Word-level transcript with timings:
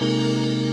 Música 0.00 0.63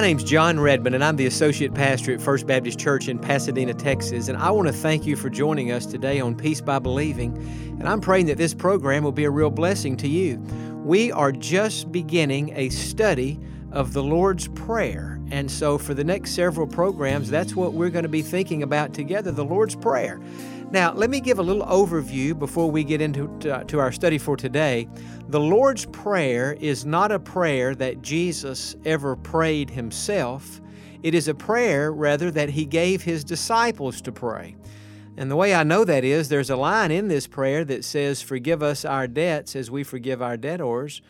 My 0.00 0.06
name's 0.06 0.24
Jon 0.24 0.58
Redmond, 0.58 0.94
and 0.94 1.04
I'm 1.04 1.16
the 1.16 1.26
Associate 1.26 1.74
Pastor 1.74 2.14
at 2.14 2.22
First 2.22 2.46
Baptist 2.46 2.78
Church 2.78 3.08
in 3.08 3.18
Pasadena, 3.18 3.74
Texas. 3.74 4.28
And 4.28 4.38
I 4.38 4.50
want 4.50 4.66
to 4.66 4.72
thank 4.72 5.04
you 5.04 5.14
for 5.14 5.28
joining 5.28 5.72
us 5.72 5.84
today 5.84 6.20
on 6.20 6.34
Peace 6.34 6.62
by 6.62 6.78
Believing. 6.78 7.36
And 7.78 7.86
I'm 7.86 8.00
praying 8.00 8.24
that 8.28 8.38
this 8.38 8.54
program 8.54 9.04
will 9.04 9.12
be 9.12 9.24
a 9.24 9.30
real 9.30 9.50
blessing 9.50 9.98
to 9.98 10.08
you. 10.08 10.38
We 10.86 11.12
are 11.12 11.32
just 11.32 11.92
beginning 11.92 12.54
a 12.56 12.70
study 12.70 13.38
of 13.72 13.92
the 13.92 14.02
Lord's 14.02 14.48
Prayer. 14.48 15.20
And 15.30 15.50
so, 15.50 15.76
for 15.76 15.92
the 15.92 16.02
next 16.02 16.30
several 16.30 16.66
programs, 16.66 17.28
that's 17.28 17.54
what 17.54 17.74
we're 17.74 17.90
going 17.90 18.04
to 18.04 18.08
be 18.08 18.22
thinking 18.22 18.62
about 18.62 18.94
together 18.94 19.30
the 19.30 19.44
Lord's 19.44 19.76
Prayer. 19.76 20.18
Now, 20.72 20.92
let 20.92 21.10
me 21.10 21.20
give 21.20 21.40
a 21.40 21.42
little 21.42 21.66
overview 21.66 22.38
before 22.38 22.70
we 22.70 22.84
get 22.84 23.00
into 23.00 23.26
to, 23.40 23.56
uh, 23.56 23.64
to 23.64 23.80
our 23.80 23.90
study 23.90 24.18
for 24.18 24.36
today. 24.36 24.88
The 25.28 25.40
Lord's 25.40 25.84
Prayer 25.86 26.56
is 26.60 26.86
not 26.86 27.10
a 27.10 27.18
prayer 27.18 27.74
that 27.74 28.02
Jesus 28.02 28.76
ever 28.84 29.16
prayed 29.16 29.68
himself. 29.68 30.60
It 31.02 31.12
is 31.12 31.26
a 31.26 31.34
prayer, 31.34 31.92
rather, 31.92 32.30
that 32.30 32.50
he 32.50 32.64
gave 32.64 33.02
his 33.02 33.24
disciples 33.24 34.00
to 34.02 34.12
pray. 34.12 34.54
And 35.16 35.28
the 35.28 35.34
way 35.34 35.54
I 35.56 35.64
know 35.64 35.84
that 35.84 36.04
is 36.04 36.28
there's 36.28 36.50
a 36.50 36.56
line 36.56 36.92
in 36.92 37.08
this 37.08 37.26
prayer 37.26 37.64
that 37.64 37.84
says, 37.84 38.22
Forgive 38.22 38.62
us 38.62 38.84
our 38.84 39.08
debts 39.08 39.56
as 39.56 39.72
we 39.72 39.82
forgive 39.82 40.22
our 40.22 40.36
debtors. 40.36 41.02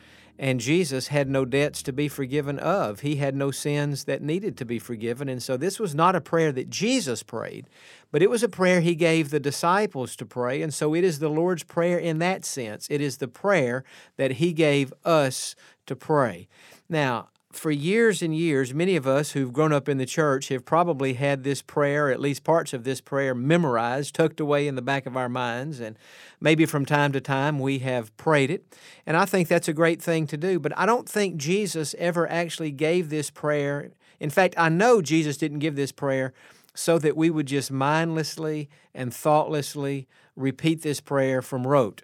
And 0.43 0.59
Jesus 0.59 1.09
had 1.09 1.29
no 1.29 1.45
debts 1.45 1.83
to 1.83 1.93
be 1.93 2.09
forgiven 2.09 2.59
of. 2.59 3.01
He 3.01 3.17
had 3.17 3.37
no 3.37 3.51
sins 3.51 4.05
that 4.05 4.23
needed 4.23 4.57
to 4.57 4.65
be 4.65 4.79
forgiven. 4.79 5.29
And 5.29 5.43
so 5.43 5.59
this 5.59 5.79
was 5.79 5.95
not 5.95 6.17
a 6.17 6.21
prayer 6.23 6.51
that 6.51 6.71
Jesus 6.71 7.23
prayed, 7.23 7.67
but 8.11 8.23
it 8.23 8.31
was 8.31 8.43
a 8.43 8.49
prayer 8.49 8.81
he 8.81 8.95
gave 8.95 9.29
the 9.29 9.39
disciples 9.39 10.17
to 10.17 10.25
pray. 10.25 10.63
And 10.63 10.73
so 10.73 10.95
it 10.95 11.05
is 11.05 11.19
the 11.19 11.29
Lord's 11.29 11.63
Prayer 11.63 11.99
in 11.99 12.21
that 12.21 12.47
sense. 12.47 12.87
It 12.89 13.03
is 13.03 13.19
the 13.19 13.29
prayer 13.29 13.85
that 14.17 14.33
he 14.33 14.55
gave 14.55 14.95
us 15.05 15.55
to 15.85 15.95
pray. 15.95 16.49
Now, 16.89 17.29
for 17.53 17.71
years 17.71 18.23
and 18.23 18.35
years, 18.35 18.73
many 18.73 18.95
of 18.95 19.07
us 19.07 19.33
who've 19.33 19.53
grown 19.53 19.73
up 19.73 19.89
in 19.89 19.99
the 19.99 20.07
church 20.07 20.49
have 20.49 20.65
probably 20.65 21.15
had 21.15 21.43
this 21.43 21.63
prayer, 21.63 22.11
at 22.11 22.21
least 22.21 22.45
parts 22.45 22.73
of 22.73 22.85
this 22.85 23.01
prayer, 23.01 23.35
memorized, 23.35 24.15
tucked 24.15 24.39
away 24.39 24.69
in 24.69 24.77
the 24.77 24.83
back 24.83 25.05
of 25.05 25.17
our 25.17 25.29
minds. 25.29 25.81
And 25.81 25.99
maybe 26.41 26.65
from 26.65 26.87
time 26.87 27.11
to 27.13 27.21
time 27.21 27.59
we 27.59 27.81
have 27.81 28.17
prayed 28.17 28.51
it. 28.51 28.65
And 29.05 29.17
I 29.17 29.25
think 29.25 29.49
that's 29.49 29.69
a 29.69 29.73
great 29.73 30.01
thing 30.01 30.29
to 30.29 30.37
do. 30.37 30.61
But 30.61 30.77
I 30.79 30.87
don't 30.87 31.09
think 31.09 31.37
Jesus 31.37 31.95
ever 31.99 32.31
actually 32.31 32.71
gave 32.71 33.11
this 33.11 33.31
prayer. 33.31 33.91
In 34.21 34.31
fact, 34.31 34.55
I 34.57 34.69
know 34.69 35.03
Jesus 35.03 35.37
didn't 35.37 35.59
give 35.59 35.75
this 35.75 35.93
prayer 35.93 36.33
so 36.75 36.99
that 36.99 37.17
we 37.17 37.31
would 37.31 37.47
just 37.47 37.73
mindlessly 37.73 38.69
and 38.95 39.13
thoughtlessly 39.13 40.07
repeat 40.37 40.83
this 40.83 41.01
prayer 41.01 41.43
from 41.43 41.67
rote. 41.67 42.03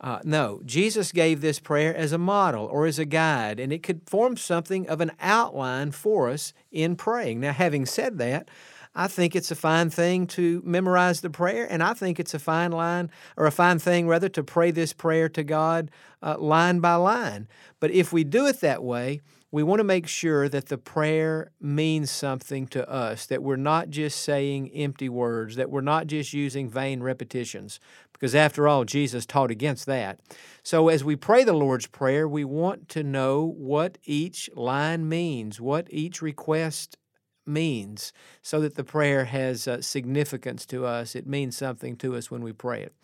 Uh, 0.00 0.18
no, 0.24 0.60
Jesus 0.64 1.10
gave 1.10 1.40
this 1.40 1.58
prayer 1.58 1.94
as 1.94 2.12
a 2.12 2.18
model 2.18 2.66
or 2.66 2.86
as 2.86 2.98
a 2.98 3.04
guide, 3.04 3.58
and 3.58 3.72
it 3.72 3.82
could 3.82 4.02
form 4.08 4.36
something 4.36 4.86
of 4.88 5.00
an 5.00 5.12
outline 5.20 5.90
for 5.90 6.28
us 6.28 6.52
in 6.70 6.96
praying. 6.96 7.40
Now, 7.40 7.52
having 7.52 7.86
said 7.86 8.18
that, 8.18 8.48
I 8.94 9.08
think 9.08 9.36
it's 9.36 9.50
a 9.50 9.56
fine 9.56 9.90
thing 9.90 10.26
to 10.28 10.62
memorize 10.64 11.20
the 11.20 11.30
prayer, 11.30 11.66
and 11.70 11.82
I 11.82 11.92
think 11.92 12.18
it's 12.18 12.34
a 12.34 12.38
fine 12.38 12.72
line, 12.72 13.10
or 13.36 13.46
a 13.46 13.50
fine 13.50 13.78
thing 13.78 14.08
rather, 14.08 14.30
to 14.30 14.42
pray 14.42 14.70
this 14.70 14.92
prayer 14.92 15.28
to 15.30 15.44
God 15.44 15.90
uh, 16.22 16.36
line 16.38 16.80
by 16.80 16.94
line. 16.94 17.46
But 17.78 17.90
if 17.90 18.12
we 18.12 18.24
do 18.24 18.46
it 18.46 18.60
that 18.60 18.82
way, 18.82 19.20
we 19.52 19.62
want 19.62 19.80
to 19.80 19.84
make 19.84 20.08
sure 20.08 20.48
that 20.48 20.66
the 20.66 20.78
prayer 20.78 21.50
means 21.60 22.10
something 22.10 22.66
to 22.68 22.88
us, 22.90 23.26
that 23.26 23.42
we're 23.42 23.56
not 23.56 23.90
just 23.90 24.22
saying 24.22 24.70
empty 24.72 25.08
words, 25.08 25.56
that 25.56 25.70
we're 25.70 25.80
not 25.82 26.06
just 26.06 26.32
using 26.32 26.68
vain 26.68 27.02
repetitions, 27.02 27.78
because 28.16 28.34
after 28.34 28.66
all, 28.66 28.84
Jesus 28.84 29.26
taught 29.26 29.50
against 29.50 29.86
that. 29.86 30.20
So 30.62 30.88
as 30.88 31.04
we 31.04 31.16
pray 31.16 31.44
the 31.44 31.52
Lord's 31.52 31.86
Prayer, 31.86 32.26
we 32.26 32.44
want 32.44 32.88
to 32.90 33.02
know 33.02 33.54
what 33.56 33.98
each 34.04 34.48
line 34.54 35.08
means, 35.08 35.60
what 35.60 35.86
each 35.90 36.22
request 36.22 36.96
means, 37.44 38.12
so 38.42 38.60
that 38.60 38.74
the 38.74 38.84
prayer 38.84 39.26
has 39.26 39.68
uh, 39.68 39.80
significance 39.82 40.66
to 40.66 40.86
us. 40.86 41.14
It 41.14 41.26
means 41.26 41.56
something 41.56 41.96
to 41.98 42.16
us 42.16 42.30
when 42.30 42.42
we 42.42 42.52
pray 42.52 42.82
it. 42.82 42.94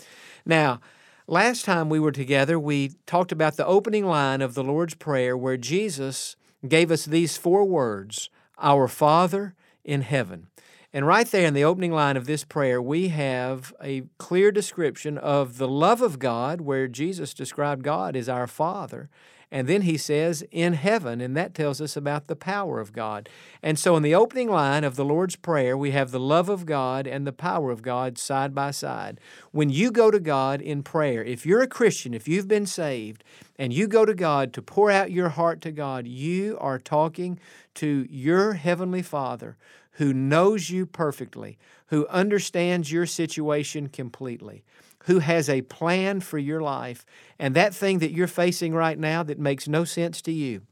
Now, 0.44 0.80
Last 1.28 1.64
time 1.64 1.88
we 1.88 2.00
were 2.00 2.12
together, 2.12 2.58
we 2.58 2.92
talked 3.06 3.30
about 3.30 3.56
the 3.56 3.64
opening 3.64 4.04
line 4.04 4.42
of 4.42 4.54
the 4.54 4.64
Lord's 4.64 4.94
Prayer 4.94 5.36
where 5.36 5.56
Jesus 5.56 6.34
gave 6.66 6.90
us 6.90 7.04
these 7.04 7.36
four 7.36 7.64
words 7.64 8.28
Our 8.58 8.88
Father 8.88 9.54
in 9.84 10.02
heaven. 10.02 10.48
And 10.94 11.06
right 11.06 11.26
there 11.26 11.46
in 11.46 11.54
the 11.54 11.64
opening 11.64 11.92
line 11.92 12.18
of 12.18 12.26
this 12.26 12.44
prayer, 12.44 12.80
we 12.80 13.08
have 13.08 13.72
a 13.82 14.02
clear 14.18 14.52
description 14.52 15.16
of 15.16 15.56
the 15.56 15.68
love 15.68 16.02
of 16.02 16.18
God, 16.18 16.60
where 16.60 16.86
Jesus 16.86 17.32
described 17.32 17.82
God 17.82 18.14
as 18.14 18.28
our 18.28 18.46
Father. 18.46 19.08
And 19.52 19.68
then 19.68 19.82
he 19.82 19.98
says, 19.98 20.42
in 20.50 20.72
heaven, 20.72 21.20
and 21.20 21.36
that 21.36 21.54
tells 21.54 21.82
us 21.82 21.94
about 21.94 22.26
the 22.26 22.34
power 22.34 22.80
of 22.80 22.94
God. 22.94 23.28
And 23.62 23.78
so 23.78 23.94
in 23.96 24.02
the 24.02 24.14
opening 24.14 24.48
line 24.48 24.82
of 24.82 24.96
the 24.96 25.04
Lord's 25.04 25.36
Prayer, 25.36 25.76
we 25.76 25.90
have 25.90 26.10
the 26.10 26.18
love 26.18 26.48
of 26.48 26.64
God 26.64 27.06
and 27.06 27.26
the 27.26 27.34
power 27.34 27.70
of 27.70 27.82
God 27.82 28.16
side 28.16 28.54
by 28.54 28.70
side. 28.70 29.20
When 29.50 29.68
you 29.68 29.90
go 29.90 30.10
to 30.10 30.18
God 30.18 30.62
in 30.62 30.82
prayer, 30.82 31.22
if 31.22 31.44
you're 31.44 31.60
a 31.60 31.68
Christian, 31.68 32.14
if 32.14 32.26
you've 32.26 32.48
been 32.48 32.64
saved, 32.64 33.24
and 33.58 33.74
you 33.74 33.86
go 33.86 34.06
to 34.06 34.14
God 34.14 34.54
to 34.54 34.62
pour 34.62 34.90
out 34.90 35.12
your 35.12 35.28
heart 35.28 35.60
to 35.60 35.70
God, 35.70 36.06
you 36.06 36.56
are 36.58 36.78
talking 36.78 37.38
to 37.74 38.06
your 38.08 38.54
Heavenly 38.54 39.02
Father 39.02 39.58
who 39.96 40.14
knows 40.14 40.70
you 40.70 40.86
perfectly, 40.86 41.58
who 41.88 42.06
understands 42.06 42.90
your 42.90 43.04
situation 43.04 43.90
completely 43.90 44.64
who 45.04 45.18
has 45.18 45.48
a 45.48 45.62
plan 45.62 46.20
for 46.20 46.38
your 46.38 46.60
life. 46.60 47.04
And 47.38 47.54
that 47.54 47.74
thing 47.74 47.98
that 47.98 48.12
you're 48.12 48.26
facing 48.26 48.74
right 48.74 48.98
now 48.98 49.22
that 49.22 49.38
makes 49.38 49.68
no 49.68 49.84
sense 49.84 50.22
to 50.22 50.32
you, 50.32 50.62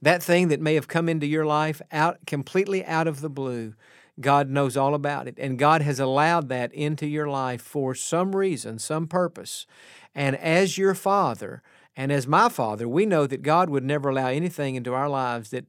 that 0.00 0.22
thing 0.22 0.48
that 0.48 0.60
may 0.60 0.74
have 0.74 0.88
come 0.88 1.08
into 1.08 1.26
your 1.26 1.46
life 1.46 1.80
out 1.90 2.18
completely 2.26 2.84
out 2.84 3.06
of 3.06 3.20
the 3.20 3.30
blue, 3.30 3.74
God 4.20 4.50
knows 4.50 4.76
all 4.76 4.94
about 4.94 5.26
it. 5.28 5.38
And 5.38 5.58
God 5.58 5.82
has 5.82 5.98
allowed 5.98 6.48
that 6.48 6.72
into 6.74 7.06
your 7.06 7.28
life 7.28 7.62
for 7.62 7.94
some 7.94 8.36
reason, 8.36 8.78
some 8.78 9.06
purpose. 9.06 9.66
And 10.14 10.36
as 10.36 10.76
your 10.76 10.94
father, 10.94 11.62
and 11.96 12.12
as 12.12 12.26
my 12.26 12.48
father, 12.48 12.88
we 12.88 13.06
know 13.06 13.26
that 13.26 13.42
God 13.42 13.70
would 13.70 13.84
never 13.84 14.10
allow 14.10 14.28
anything 14.28 14.74
into 14.74 14.94
our 14.94 15.08
lives 15.08 15.50
that 15.50 15.66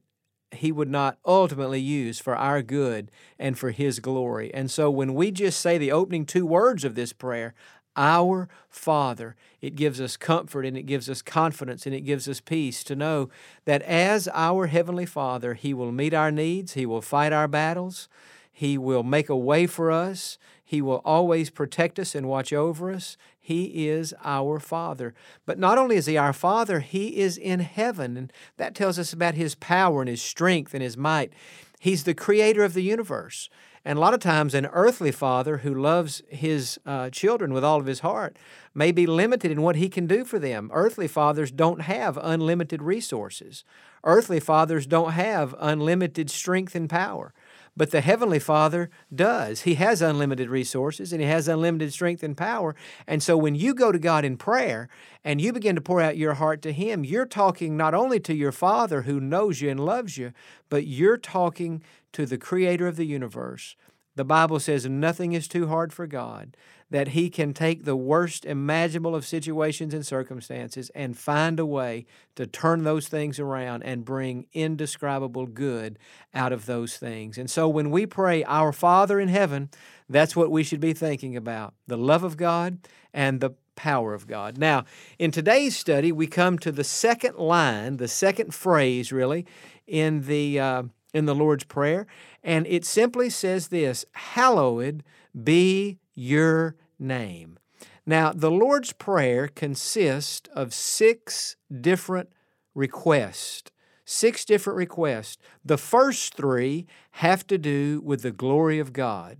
he 0.56 0.72
would 0.72 0.90
not 0.90 1.18
ultimately 1.24 1.80
use 1.80 2.18
for 2.18 2.36
our 2.36 2.62
good 2.62 3.10
and 3.38 3.58
for 3.58 3.70
his 3.70 4.00
glory. 4.00 4.52
And 4.54 4.70
so 4.70 4.90
when 4.90 5.14
we 5.14 5.30
just 5.30 5.60
say 5.60 5.78
the 5.78 5.92
opening 5.92 6.26
two 6.26 6.46
words 6.46 6.84
of 6.84 6.94
this 6.94 7.12
prayer, 7.12 7.54
our 7.96 8.48
Father, 8.68 9.36
it 9.60 9.76
gives 9.76 10.00
us 10.00 10.16
comfort 10.16 10.66
and 10.66 10.76
it 10.76 10.82
gives 10.82 11.08
us 11.08 11.22
confidence 11.22 11.86
and 11.86 11.94
it 11.94 12.00
gives 12.00 12.28
us 12.28 12.40
peace 12.40 12.82
to 12.84 12.96
know 12.96 13.28
that 13.66 13.82
as 13.82 14.28
our 14.32 14.66
Heavenly 14.66 15.06
Father, 15.06 15.54
He 15.54 15.72
will 15.72 15.92
meet 15.92 16.12
our 16.12 16.30
needs, 16.30 16.74
He 16.74 16.86
will 16.86 17.02
fight 17.02 17.32
our 17.32 17.48
battles, 17.48 18.08
He 18.56 18.78
will 18.78 19.02
make 19.02 19.28
a 19.28 19.36
way 19.36 19.66
for 19.66 19.90
us, 19.90 20.38
He 20.64 20.80
will 20.80 21.02
always 21.04 21.50
protect 21.50 21.98
us 21.98 22.14
and 22.14 22.28
watch 22.28 22.52
over 22.52 22.92
us. 22.92 23.16
He 23.38 23.88
is 23.88 24.14
our 24.24 24.60
Father. 24.60 25.12
But 25.44 25.58
not 25.58 25.76
only 25.76 25.96
is 25.96 26.06
He 26.06 26.16
our 26.16 26.32
Father, 26.32 26.80
He 26.80 27.18
is 27.18 27.36
in 27.36 27.60
heaven. 27.60 28.16
And 28.16 28.32
that 28.56 28.74
tells 28.74 28.98
us 28.98 29.12
about 29.12 29.34
His 29.34 29.56
power 29.56 30.00
and 30.00 30.08
His 30.08 30.22
strength 30.22 30.72
and 30.72 30.82
His 30.82 30.96
might. 30.96 31.32
He's 31.80 32.04
the 32.04 32.14
creator 32.14 32.62
of 32.62 32.74
the 32.74 32.82
universe. 32.82 33.50
And 33.84 33.98
a 33.98 34.00
lot 34.00 34.14
of 34.14 34.20
times, 34.20 34.54
an 34.54 34.66
earthly 34.66 35.12
father 35.12 35.58
who 35.58 35.74
loves 35.74 36.22
his 36.30 36.78
uh, 36.86 37.10
children 37.10 37.52
with 37.52 37.62
all 37.62 37.78
of 37.78 37.84
his 37.84 38.00
heart 38.00 38.38
may 38.74 38.92
be 38.92 39.06
limited 39.06 39.50
in 39.50 39.60
what 39.60 39.76
he 39.76 39.90
can 39.90 40.06
do 40.06 40.24
for 40.24 40.38
them. 40.38 40.70
Earthly 40.72 41.06
fathers 41.06 41.50
don't 41.50 41.82
have 41.82 42.18
unlimited 42.22 42.82
resources, 42.82 43.64
earthly 44.02 44.40
fathers 44.40 44.86
don't 44.86 45.12
have 45.12 45.54
unlimited 45.58 46.30
strength 46.30 46.74
and 46.74 46.88
power. 46.88 47.34
But 47.76 47.90
the 47.90 48.00
Heavenly 48.00 48.38
Father 48.38 48.88
does. 49.12 49.62
He 49.62 49.74
has 49.74 50.00
unlimited 50.00 50.48
resources 50.48 51.12
and 51.12 51.20
He 51.20 51.26
has 51.26 51.48
unlimited 51.48 51.92
strength 51.92 52.22
and 52.22 52.36
power. 52.36 52.76
And 53.06 53.22
so 53.22 53.36
when 53.36 53.54
you 53.54 53.74
go 53.74 53.90
to 53.90 53.98
God 53.98 54.24
in 54.24 54.36
prayer 54.36 54.88
and 55.24 55.40
you 55.40 55.52
begin 55.52 55.74
to 55.74 55.80
pour 55.80 56.00
out 56.00 56.16
your 56.16 56.34
heart 56.34 56.62
to 56.62 56.72
Him, 56.72 57.04
you're 57.04 57.26
talking 57.26 57.76
not 57.76 57.94
only 57.94 58.20
to 58.20 58.34
your 58.34 58.52
Father 58.52 59.02
who 59.02 59.20
knows 59.20 59.60
you 59.60 59.70
and 59.70 59.80
loves 59.80 60.16
you, 60.16 60.32
but 60.68 60.86
you're 60.86 61.18
talking 61.18 61.82
to 62.12 62.26
the 62.26 62.38
Creator 62.38 62.86
of 62.86 62.96
the 62.96 63.06
universe. 63.06 63.76
The 64.16 64.24
Bible 64.24 64.60
says 64.60 64.86
nothing 64.86 65.32
is 65.32 65.48
too 65.48 65.68
hard 65.68 65.92
for 65.92 66.06
God 66.06 66.56
that 66.90 67.08
He 67.08 67.28
can 67.28 67.52
take 67.52 67.84
the 67.84 67.96
worst 67.96 68.44
imaginable 68.44 69.16
of 69.16 69.26
situations 69.26 69.92
and 69.92 70.06
circumstances 70.06 70.90
and 70.94 71.18
find 71.18 71.58
a 71.58 71.66
way 71.66 72.06
to 72.36 72.46
turn 72.46 72.84
those 72.84 73.08
things 73.08 73.40
around 73.40 73.82
and 73.82 74.04
bring 74.04 74.46
indescribable 74.52 75.46
good 75.46 75.98
out 76.32 76.52
of 76.52 76.66
those 76.66 76.96
things. 76.96 77.36
And 77.36 77.50
so 77.50 77.68
when 77.68 77.90
we 77.90 78.06
pray, 78.06 78.44
Our 78.44 78.72
Father 78.72 79.18
in 79.18 79.28
heaven, 79.28 79.70
that's 80.08 80.36
what 80.36 80.50
we 80.50 80.62
should 80.62 80.80
be 80.80 80.92
thinking 80.92 81.36
about 81.36 81.74
the 81.86 81.96
love 81.96 82.22
of 82.22 82.36
God 82.36 82.78
and 83.12 83.40
the 83.40 83.54
power 83.74 84.14
of 84.14 84.26
God. 84.26 84.56
Now, 84.56 84.84
in 85.18 85.30
today's 85.30 85.76
study, 85.76 86.12
we 86.12 86.26
come 86.26 86.58
to 86.60 86.70
the 86.70 86.84
second 86.84 87.38
line, 87.38 87.96
the 87.96 88.08
second 88.08 88.54
phrase, 88.54 89.10
really, 89.10 89.46
in 89.86 90.22
the 90.22 90.60
uh, 90.60 90.82
in 91.14 91.24
the 91.24 91.34
Lord's 91.34 91.64
Prayer, 91.64 92.06
and 92.42 92.66
it 92.66 92.84
simply 92.84 93.30
says 93.30 93.68
this: 93.68 94.04
"Hallowed 94.12 95.02
be 95.42 95.98
your 96.14 96.76
name." 96.98 97.58
Now, 98.04 98.32
the 98.32 98.50
Lord's 98.50 98.92
Prayer 98.92 99.48
consists 99.48 100.48
of 100.52 100.74
six 100.74 101.56
different 101.80 102.30
requests. 102.74 103.70
Six 104.04 104.44
different 104.44 104.76
requests. 104.76 105.38
The 105.64 105.78
first 105.78 106.34
three 106.34 106.86
have 107.12 107.46
to 107.46 107.56
do 107.56 108.02
with 108.04 108.20
the 108.20 108.30
glory 108.30 108.78
of 108.78 108.92
God. 108.92 109.38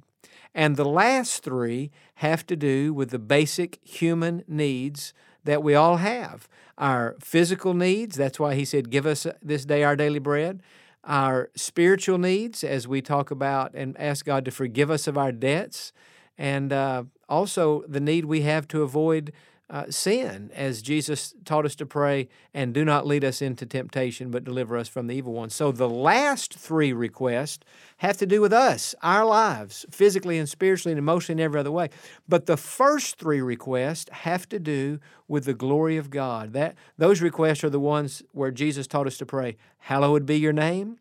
And 0.55 0.76
the 0.76 0.85
last 0.85 1.43
three 1.43 1.91
have 2.17 2.47
to 2.47 2.56
do 2.56 2.94
with 2.94 3.11
the 3.11 3.19
basic 3.19 3.79
human 3.82 4.44
needs 4.49 5.12
that 5.43 5.62
we 5.62 5.75
all 5.75 5.99
have. 5.99 6.49
Our 6.79 7.17
physical 7.21 7.75
needs, 7.75 8.17
that's 8.17 8.41
why 8.41 8.55
he 8.55 8.65
said, 8.65 8.91
Give 8.91 9.05
us 9.05 9.26
this 9.43 9.67
day 9.67 9.85
our 9.85 9.97
daily 9.97 10.19
bread. 10.19 10.62
Our 11.06 11.51
spiritual 11.55 12.19
needs, 12.19 12.65
as 12.65 12.89
we 12.89 13.03
talk 13.03 13.31
about 13.31 13.75
and 13.75 13.99
ask 14.01 14.25
God 14.25 14.45
to 14.47 14.51
forgive 14.51 14.91
us 14.91 15.06
of 15.06 15.19
our 15.19 15.33
debts. 15.33 15.93
And 16.39 16.73
uh, 16.73 17.05
also 17.29 17.85
the 17.87 18.01
need 18.01 18.25
we 18.25 18.43
have 18.43 18.67
to 18.69 18.83
avoid 18.83 19.33
uh, 19.70 19.87
sin, 19.88 20.50
as 20.55 20.82
Jesus 20.82 21.34
taught 21.44 21.64
us 21.64 21.75
to 21.76 21.87
pray, 21.87 22.28
and 22.52 22.75
do 22.75 22.84
not 22.84 23.06
lead 23.06 23.25
us 23.25 23.40
into 23.40 23.64
temptation, 23.64 24.31
but 24.31 24.44
deliver 24.44 24.76
us 24.76 24.88
from 24.88 25.06
the 25.06 25.14
evil 25.14 25.32
one. 25.32 25.49
So 25.49 25.72
the 25.72 25.88
last 25.88 26.55
three 26.55 26.93
requests 26.93 27.64
have 27.99 28.19
to 28.19 28.26
do 28.26 28.40
with 28.43 28.52
us, 28.52 28.94
our 29.02 29.25
lives, 29.25 29.87
physically 29.90 30.38
and 30.38 30.49
spiritually 30.49 30.93
and 30.93 30.99
emotionally 30.99 31.40
and 31.43 31.46
every 31.46 31.61
other 31.61 31.72
way. 31.72 31.88
But 32.28 32.44
the 32.44 32.58
first 32.58 33.19
three 33.19 33.40
requests 33.40 34.11
have 34.12 34.49
to 34.50 34.58
do 34.58 35.00
with 35.28 35.44
the 35.44 35.55
glory 35.55 35.96
of 35.96 36.11
God. 36.11 36.52
That 36.52 36.76
those 36.99 37.22
requests 37.22 37.64
are 37.64 37.70
the 37.70 37.81
ones 37.81 38.22
where 38.32 38.50
Jesus 38.50 38.87
taught 38.87 39.06
us 39.06 39.16
to 39.19 39.26
pray, 39.26 39.56
Hallowed 39.78 40.26
be 40.26 40.38
your 40.38 40.52
name, 40.52 40.99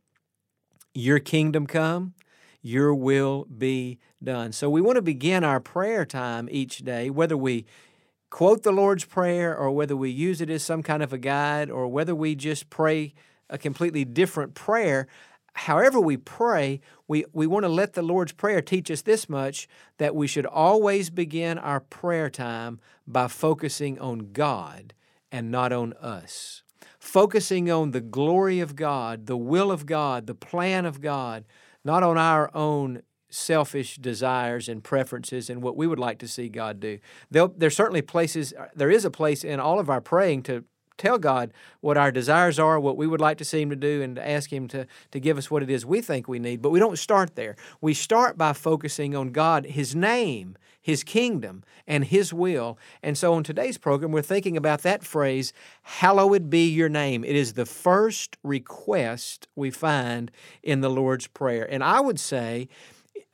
your 0.94 1.20
kingdom 1.20 1.68
come, 1.68 2.14
your 2.62 2.96
will 2.96 3.46
be 3.46 4.00
done. 4.24 4.54
So 4.54 4.70
we 4.70 4.80
want 4.80 4.96
to 4.96 5.02
begin 5.02 5.44
our 5.44 5.60
prayer 5.60 6.06
time 6.06 6.48
each 6.50 6.78
day, 6.80 7.10
whether 7.10 7.36
we 7.36 7.66
quote 8.34 8.64
the 8.64 8.72
Lord's 8.72 9.06
Prayer 9.06 9.56
or 9.56 9.70
whether 9.70 9.96
we 9.96 10.10
use 10.10 10.42
it 10.42 10.50
as 10.50 10.64
some 10.64 10.82
kind 10.82 11.04
of 11.04 11.14
a 11.14 11.20
guide 11.20 11.70
or 11.70 11.88
whether 11.88 12.16
we 12.16 12.34
just 12.34 12.72
pray 12.72 13.14
a 13.48 13.60
completely 13.60 14.04
different 14.04 14.56
prayer. 14.56 15.08
However, 15.54 16.00
we 16.00 16.18
pray, 16.18 16.82
we, 17.08 17.26
we 17.32 17.46
want 17.46 17.64
to 17.64 17.70
let 17.70 17.94
the 17.94 18.02
Lord's 18.02 18.32
Prayer 18.32 18.60
teach 18.60 18.90
us 18.90 19.04
this 19.04 19.30
much 19.30 19.68
that 20.00 20.16
we 20.16 20.26
should 20.26 20.48
always 20.48 21.12
begin 21.12 21.60
our 21.60 21.80
prayer 21.80 22.28
time 22.28 22.80
by 23.06 23.28
focusing 23.28 24.00
on 24.00 24.32
God 24.34 24.96
and 25.32 25.52
not 25.52 25.72
on 25.72 25.94
us. 25.94 26.64
Focusing 26.98 27.70
on 27.70 27.92
the 27.92 28.02
glory 28.02 28.60
of 28.62 28.76
God, 28.76 29.28
the 29.28 29.38
will 29.38 29.72
of 29.72 29.86
God, 29.86 30.26
the 30.26 30.34
plan 30.34 30.88
of 30.88 31.02
God, 31.02 31.46
not 31.86 32.02
on 32.02 32.18
our 32.18 32.50
own 32.56 33.04
selfish 33.34 33.98
desires 33.98 34.70
and 34.70 34.84
preferences 34.84 35.50
and 35.50 35.62
what 35.62 35.76
we 35.76 35.88
would 35.88 36.00
like 36.00 36.20
to 36.20 36.28
see 36.28 36.50
God 36.50 36.80
do. 36.80 37.00
There'll, 37.32 37.54
there's 37.58 37.76
certainly 37.76 38.02
places, 38.02 38.54
uh, 38.54 38.68
there 38.76 38.92
is 38.92 39.06
a 39.06 39.12
place 39.12 39.44
in 39.44 39.60
all 39.60 39.80
of 39.80 39.90
our 39.90 40.02
praying 40.02 40.44
to 40.44 40.64
tell 40.98 41.18
God 41.18 41.52
what 41.82 41.98
our 41.98 42.12
desires 42.12 42.60
are, 42.60 42.80
what 42.80 42.98
we 42.98 43.08
would 43.08 43.22
like 43.22 43.38
to 43.40 43.46
see 43.46 43.62
Him 43.62 43.70
to 43.70 43.76
do, 43.76 44.02
and 44.02 44.16
to 44.16 44.28
ask 44.28 44.52
Him 44.52 44.68
to, 44.70 44.86
to 45.12 45.20
give 45.20 45.38
us 45.38 45.50
what 45.50 45.64
it 45.64 45.70
is 45.70 45.86
we 45.86 46.02
think 46.02 46.28
we 46.28 46.40
need. 46.40 46.62
But 46.62 46.70
we 46.70 46.80
don't 46.80 46.98
start 46.98 47.36
there. 47.36 47.56
We 47.82 47.94
start 47.94 48.38
by 48.38 48.54
focusing 48.54 49.16
on 49.16 49.32
God, 49.32 49.66
His 49.66 49.96
name, 49.96 50.56
His 50.82 51.04
kingdom, 51.04 51.64
and 51.88 52.06
His 52.06 52.34
will. 52.34 52.78
And 53.02 53.18
so 53.18 53.34
on 53.34 53.44
today's 53.44 53.78
program, 53.78 54.12
we're 54.12 54.22
thinking 54.22 54.58
about 54.58 54.84
that 54.84 55.04
phrase, 55.04 55.54
Hallowed 55.82 56.50
be 56.50 56.70
your 56.70 56.90
name. 56.90 57.24
It 57.24 57.36
is 57.36 57.54
the 57.54 57.66
first 57.66 58.38
request 58.44 59.48
we 59.56 59.72
find 59.72 60.32
in 60.62 60.82
the 60.82 60.90
Lord's 60.90 61.28
Prayer. 61.28 61.68
And 61.70 61.84
I 61.84 62.00
would 62.00 62.20
say, 62.20 62.70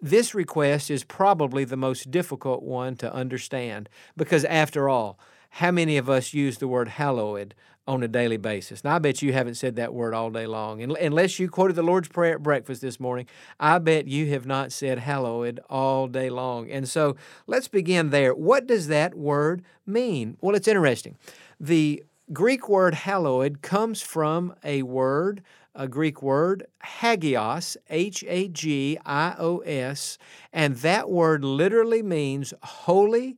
this 0.01 0.33
request 0.33 0.89
is 0.89 1.03
probably 1.03 1.65
the 1.65 1.77
most 1.77 2.11
difficult 2.11 2.63
one 2.63 2.95
to 2.97 3.13
understand 3.13 3.89
because, 4.15 4.45
after 4.45 4.87
all, 4.87 5.19
how 5.51 5.71
many 5.71 5.97
of 5.97 6.09
us 6.09 6.33
use 6.33 6.57
the 6.57 6.67
word 6.67 6.87
hallowed 6.87 7.55
on 7.87 8.03
a 8.03 8.07
daily 8.07 8.37
basis? 8.37 8.83
Now, 8.83 8.95
I 8.95 8.99
bet 8.99 9.21
you 9.21 9.33
haven't 9.33 9.55
said 9.55 9.75
that 9.75 9.93
word 9.93 10.13
all 10.13 10.29
day 10.29 10.45
long. 10.45 10.81
Unless 10.81 11.39
you 11.39 11.49
quoted 11.49 11.75
the 11.75 11.83
Lord's 11.83 12.07
Prayer 12.07 12.35
at 12.35 12.43
breakfast 12.43 12.81
this 12.81 12.99
morning, 12.99 13.25
I 13.59 13.79
bet 13.79 14.07
you 14.07 14.27
have 14.27 14.45
not 14.45 14.71
said 14.71 14.99
hallowed 14.99 15.59
all 15.69 16.07
day 16.07 16.29
long. 16.29 16.69
And 16.69 16.87
so 16.87 17.15
let's 17.47 17.67
begin 17.67 18.11
there. 18.11 18.33
What 18.33 18.67
does 18.67 18.87
that 18.87 19.15
word 19.15 19.63
mean? 19.85 20.37
Well, 20.39 20.55
it's 20.55 20.67
interesting. 20.67 21.17
The 21.59 22.03
Greek 22.31 22.69
word 22.69 22.93
hallowed 22.93 23.61
comes 23.61 24.01
from 24.01 24.53
a 24.63 24.83
word 24.83 25.41
a 25.79 25.87
Greek 25.87 26.21
word, 26.21 26.67
hagios, 26.83 27.77
H 27.89 28.25
A 28.27 28.49
G 28.49 28.97
I 29.05 29.33
O 29.39 29.59
S, 29.59 30.17
and 30.51 30.75
that 30.77 31.09
word 31.09 31.45
literally 31.45 32.03
means 32.03 32.53
holy, 32.61 33.37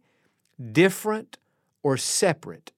different, 0.71 1.38
or 1.83 1.97
separate. 1.97 2.71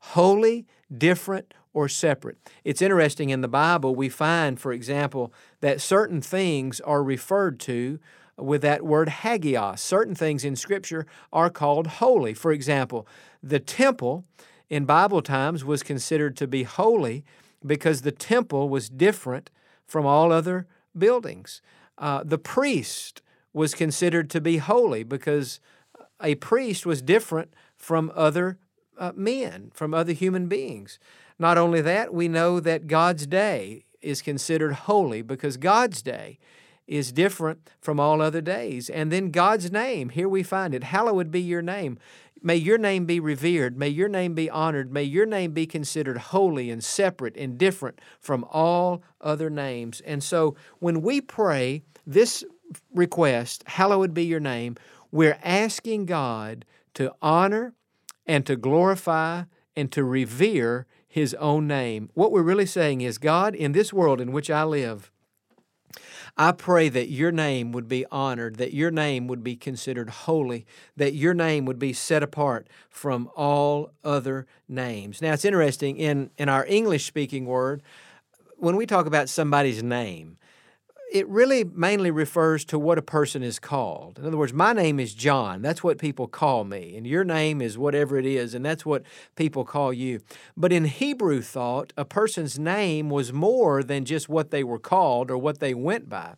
Holy, 0.00 0.66
different, 0.92 1.54
or 1.72 1.88
separate. 1.88 2.36
It's 2.64 2.82
interesting 2.82 3.30
in 3.30 3.42
the 3.42 3.48
Bible, 3.48 3.94
we 3.94 4.08
find, 4.08 4.58
for 4.58 4.72
example, 4.72 5.32
that 5.60 5.80
certain 5.80 6.20
things 6.20 6.80
are 6.80 7.02
referred 7.02 7.60
to 7.60 8.00
with 8.36 8.62
that 8.62 8.84
word 8.84 9.08
hagios. 9.08 9.80
Certain 9.80 10.16
things 10.16 10.44
in 10.44 10.56
Scripture 10.56 11.06
are 11.32 11.48
called 11.48 11.86
holy. 11.86 12.34
For 12.34 12.50
example, 12.50 13.06
the 13.40 13.60
temple 13.60 14.24
in 14.68 14.84
Bible 14.84 15.22
times 15.22 15.64
was 15.64 15.84
considered 15.84 16.36
to 16.38 16.48
be 16.48 16.64
holy 16.64 17.24
because 17.66 18.02
the 18.02 18.12
temple 18.12 18.68
was 18.68 18.88
different 18.88 19.50
from 19.86 20.06
all 20.06 20.32
other 20.32 20.66
buildings. 20.96 21.60
Uh, 21.98 22.22
the 22.24 22.38
priest 22.38 23.22
was 23.52 23.74
considered 23.74 24.28
to 24.30 24.40
be 24.40 24.58
holy 24.58 25.02
because 25.02 25.60
a 26.22 26.34
priest 26.36 26.84
was 26.84 27.02
different 27.02 27.54
from 27.76 28.12
other 28.14 28.58
uh, 28.98 29.12
men, 29.14 29.70
from 29.74 29.94
other 29.94 30.12
human 30.12 30.46
beings. 30.46 30.98
Not 31.38 31.58
only 31.58 31.80
that, 31.82 32.12
we 32.14 32.28
know 32.28 32.60
that 32.60 32.86
God's 32.86 33.26
day 33.26 33.84
is 34.00 34.22
considered 34.22 34.72
holy 34.72 35.22
because 35.22 35.56
God's 35.56 36.02
day 36.02 36.38
is 36.86 37.12
different 37.12 37.68
from 37.80 37.98
all 37.98 38.20
other 38.20 38.40
days. 38.40 38.88
And 38.88 39.10
then 39.10 39.30
God's 39.30 39.72
name, 39.72 40.10
here 40.10 40.28
we 40.28 40.42
find 40.42 40.74
it 40.74 40.84
Hallowed 40.84 41.30
be 41.30 41.40
your 41.40 41.62
name. 41.62 41.98
May 42.42 42.56
your 42.56 42.78
name 42.78 43.06
be 43.06 43.18
revered. 43.18 43.76
May 43.76 43.88
your 43.88 44.08
name 44.08 44.34
be 44.34 44.48
honored. 44.50 44.92
May 44.92 45.02
your 45.02 45.26
name 45.26 45.52
be 45.52 45.66
considered 45.66 46.18
holy 46.18 46.70
and 46.70 46.84
separate 46.84 47.36
and 47.36 47.58
different 47.58 48.00
from 48.20 48.44
all 48.50 49.02
other 49.20 49.50
names. 49.50 50.00
And 50.02 50.22
so 50.22 50.54
when 50.78 51.02
we 51.02 51.20
pray 51.20 51.82
this 52.06 52.44
request, 52.94 53.64
Hallowed 53.66 54.14
be 54.14 54.24
your 54.24 54.40
name, 54.40 54.76
we're 55.10 55.38
asking 55.42 56.06
God 56.06 56.64
to 56.94 57.12
honor 57.22 57.74
and 58.26 58.44
to 58.46 58.56
glorify 58.56 59.44
and 59.74 59.90
to 59.92 60.04
revere 60.04 60.86
His 61.08 61.34
own 61.34 61.66
name. 61.66 62.10
What 62.14 62.32
we're 62.32 62.42
really 62.42 62.66
saying 62.66 63.00
is, 63.00 63.18
God, 63.18 63.54
in 63.54 63.72
this 63.72 63.92
world 63.92 64.20
in 64.20 64.32
which 64.32 64.50
I 64.50 64.64
live, 64.64 65.10
I 66.38 66.52
pray 66.52 66.90
that 66.90 67.08
your 67.08 67.32
name 67.32 67.72
would 67.72 67.88
be 67.88 68.04
honored, 68.10 68.56
that 68.56 68.74
your 68.74 68.90
name 68.90 69.26
would 69.26 69.42
be 69.42 69.56
considered 69.56 70.10
holy, 70.10 70.66
that 70.96 71.14
your 71.14 71.32
name 71.32 71.64
would 71.64 71.78
be 71.78 71.94
set 71.94 72.22
apart 72.22 72.68
from 72.90 73.30
all 73.34 73.92
other 74.04 74.46
names. 74.68 75.22
Now, 75.22 75.32
it's 75.32 75.46
interesting 75.46 75.96
in, 75.96 76.30
in 76.36 76.50
our 76.50 76.66
English 76.66 77.06
speaking 77.06 77.46
word, 77.46 77.82
when 78.58 78.76
we 78.76 78.84
talk 78.84 79.06
about 79.06 79.28
somebody's 79.30 79.82
name, 79.82 80.36
it 81.12 81.28
really 81.28 81.62
mainly 81.62 82.10
refers 82.10 82.64
to 82.64 82.78
what 82.78 82.98
a 82.98 83.02
person 83.02 83.42
is 83.42 83.58
called. 83.58 84.18
In 84.18 84.26
other 84.26 84.36
words, 84.36 84.52
my 84.52 84.72
name 84.72 84.98
is 84.98 85.14
Jon. 85.14 85.62
That's 85.62 85.84
what 85.84 85.98
people 85.98 86.26
call 86.26 86.64
me. 86.64 86.96
And 86.96 87.06
your 87.06 87.22
name 87.22 87.62
is 87.62 87.78
whatever 87.78 88.18
it 88.18 88.26
is, 88.26 88.54
and 88.54 88.64
that's 88.64 88.84
what 88.84 89.04
people 89.36 89.64
call 89.64 89.92
you. 89.92 90.20
But 90.56 90.72
in 90.72 90.84
Hebrew 90.84 91.42
thought, 91.42 91.92
a 91.96 92.04
person's 92.04 92.58
name 92.58 93.08
was 93.08 93.32
more 93.32 93.84
than 93.84 94.04
just 94.04 94.28
what 94.28 94.50
they 94.50 94.64
were 94.64 94.80
called 94.80 95.30
or 95.30 95.38
what 95.38 95.60
they 95.60 95.74
went 95.74 96.08
by. 96.08 96.34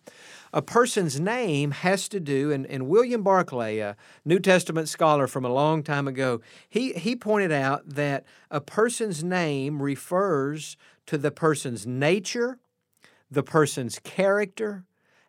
A 0.53 0.61
person's 0.61 1.19
name 1.19 1.71
has 1.71 2.09
to 2.09 2.21
do, 2.21 2.53
and, 2.53 2.67
and 2.67 2.89
William 2.89 3.23
Barclay, 3.23 3.79
a 3.79 3.97
New 4.25 4.39
Testament 4.39 4.89
scholar 4.89 5.27
from 5.27 5.45
a 5.45 5.53
long 5.53 5.83
time 5.83 6.07
ago, 6.07 6.41
he, 6.69 6.93
he 6.93 7.17
pointed 7.17 7.53
out 7.53 7.89
that 7.89 8.25
a 8.51 8.61
person's 8.61 9.25
name 9.25 9.83
refers 9.83 10.77
to 11.07 11.17
the 11.17 11.31
person's 11.31 11.87
nature 11.87 12.59
the 13.31 13.43
person's 13.43 13.99
character, 13.99 14.85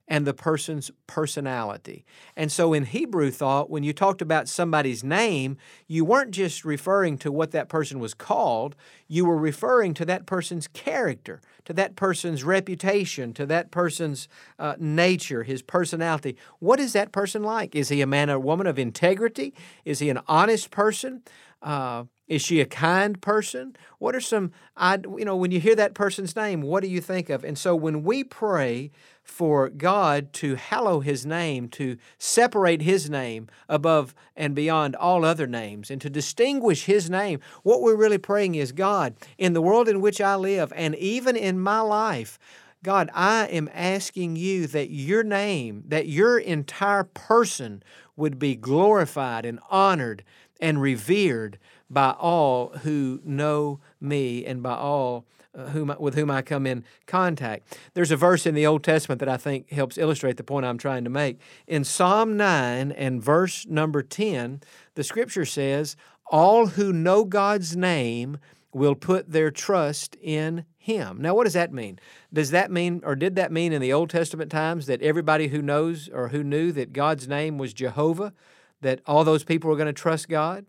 and 0.09 0.25
the 0.25 0.33
person's 0.33 0.89
personality. 1.05 2.03
And 2.35 2.51
so 2.51 2.73
in 2.73 2.85
Hebrew 2.85 3.29
thought, 3.29 3.69
when 3.69 3.83
you 3.83 3.93
talked 3.93 4.23
about 4.23 4.49
somebody's 4.49 5.03
name, 5.03 5.57
you 5.87 6.03
weren't 6.03 6.31
just 6.31 6.65
referring 6.65 7.19
to 7.19 7.31
what 7.31 7.51
that 7.51 7.69
person 7.69 7.99
was 7.99 8.15
called, 8.15 8.75
you 9.07 9.23
were 9.23 9.37
referring 9.37 9.93
to 9.93 10.05
that 10.05 10.25
person's 10.25 10.67
character, 10.67 11.41
to 11.65 11.73
that 11.73 11.95
person's 11.95 12.43
reputation, 12.43 13.33
to 13.33 13.45
that 13.45 13.69
person's 13.69 14.27
uh, 14.57 14.75
nature, 14.79 15.43
his 15.43 15.61
personality. 15.61 16.35
What 16.57 16.79
is 16.79 16.93
that 16.93 17.11
person 17.11 17.43
like? 17.43 17.75
Is 17.75 17.89
he 17.89 18.01
a 18.01 18.07
man 18.07 18.31
or 18.31 18.39
woman 18.39 18.65
of 18.65 18.79
integrity? 18.79 19.53
Is 19.85 19.99
he 19.99 20.09
an 20.09 20.19
honest 20.27 20.71
person? 20.71 21.21
Uh, 21.61 22.05
is 22.29 22.43
she 22.43 22.61
a 22.61 22.65
kind 22.65 23.19
person? 23.21 23.75
What 23.97 24.15
are 24.15 24.21
some, 24.21 24.51
I, 24.77 24.99
you 25.17 25.25
know, 25.25 25.35
when 25.35 25.49
you 25.49 25.59
hear 25.59 25.75
that 25.75 25.95
person's 25.95 26.35
name, 26.35 26.61
what 26.61 26.83
do 26.83 26.87
you 26.87 27.01
think 27.01 27.29
of? 27.29 27.43
And 27.43 27.57
so 27.57 27.75
when 27.75 28.03
we 28.03 28.23
pray 28.23 28.91
for 29.23 29.67
God 29.69 30.31
to 30.33 30.55
hallow 30.55 30.99
His 30.99 31.25
name, 31.25 31.67
to 31.69 31.97
separate 32.19 32.83
His 32.83 33.09
name 33.09 33.47
above 33.67 34.13
and 34.35 34.53
beyond 34.53 34.95
all 34.95 35.25
other 35.25 35.47
names, 35.47 35.89
and 35.89 35.99
to 36.01 36.09
distinguish 36.09 36.85
His 36.85 37.09
name, 37.09 37.39
what 37.63 37.81
we're 37.81 37.95
really 37.95 38.19
praying 38.19 38.55
is 38.55 38.71
God, 38.71 39.15
in 39.39 39.53
the 39.53 39.61
world 39.61 39.89
in 39.89 39.99
which 39.99 40.21
I 40.21 40.35
live, 40.35 40.71
and 40.75 40.95
even 40.95 41.35
in 41.35 41.59
my 41.59 41.79
life, 41.79 42.37
God, 42.83 43.09
I 43.13 43.47
am 43.47 43.69
asking 43.73 44.37
you 44.37 44.67
that 44.67 44.89
your 44.89 45.23
name, 45.23 45.83
that 45.87 46.07
your 46.07 46.37
entire 46.37 47.03
person 47.03 47.83
would 48.15 48.39
be 48.39 48.55
glorified 48.55 49.45
and 49.45 49.59
honored 49.69 50.23
and 50.61 50.81
revered 50.81 51.57
by 51.89 52.11
all 52.11 52.69
who 52.83 53.19
know 53.23 53.79
me 53.99 54.45
and 54.45 54.61
by 54.61 54.75
all 54.75 55.25
uh, 55.55 55.67
whom, 55.67 55.93
with 55.99 56.13
whom 56.13 56.29
I 56.29 56.41
come 56.41 56.67
in 56.67 56.83
contact. 57.07 57.77
There's 57.95 58.11
a 58.11 58.15
verse 58.15 58.45
in 58.45 58.53
the 58.53 58.67
Old 58.67 58.83
Testament 58.83 59.19
that 59.19 59.29
I 59.29 59.37
think 59.37 59.71
helps 59.71 59.97
illustrate 59.97 60.37
the 60.37 60.43
point 60.43 60.65
I'm 60.65 60.77
trying 60.77 61.03
to 61.05 61.09
make. 61.09 61.39
In 61.67 61.83
Psalm 61.83 62.37
9 62.37 62.91
and 62.91 63.23
verse 63.23 63.65
number 63.65 64.03
10, 64.03 64.61
the 64.93 65.03
scripture 65.03 65.45
says, 65.45 65.95
All 66.27 66.67
who 66.67 66.93
know 66.93 67.25
God's 67.25 67.75
name 67.75 68.37
will 68.71 68.95
put 68.95 69.31
their 69.31 69.49
trust 69.49 70.15
in 70.21 70.65
him. 70.77 71.19
Now, 71.19 71.33
what 71.33 71.45
does 71.45 71.53
that 71.53 71.73
mean? 71.73 71.99
Does 72.31 72.51
that 72.51 72.69
mean, 72.69 73.01
or 73.03 73.15
did 73.15 73.35
that 73.35 73.51
mean 73.51 73.73
in 73.73 73.81
the 73.81 73.93
Old 73.93 74.11
Testament 74.11 74.51
times 74.51 74.85
that 74.85 75.01
everybody 75.01 75.47
who 75.47 75.61
knows 75.61 76.09
or 76.09 76.29
who 76.29 76.43
knew 76.43 76.71
that 76.73 76.93
God's 76.93 77.27
name 77.27 77.57
was 77.57 77.73
Jehovah, 77.73 78.33
that 78.81 79.01
all 79.07 79.23
those 79.23 79.43
people 79.43 79.69
were 79.69 79.75
going 79.75 79.87
to 79.87 79.93
trust 79.93 80.29
God? 80.29 80.65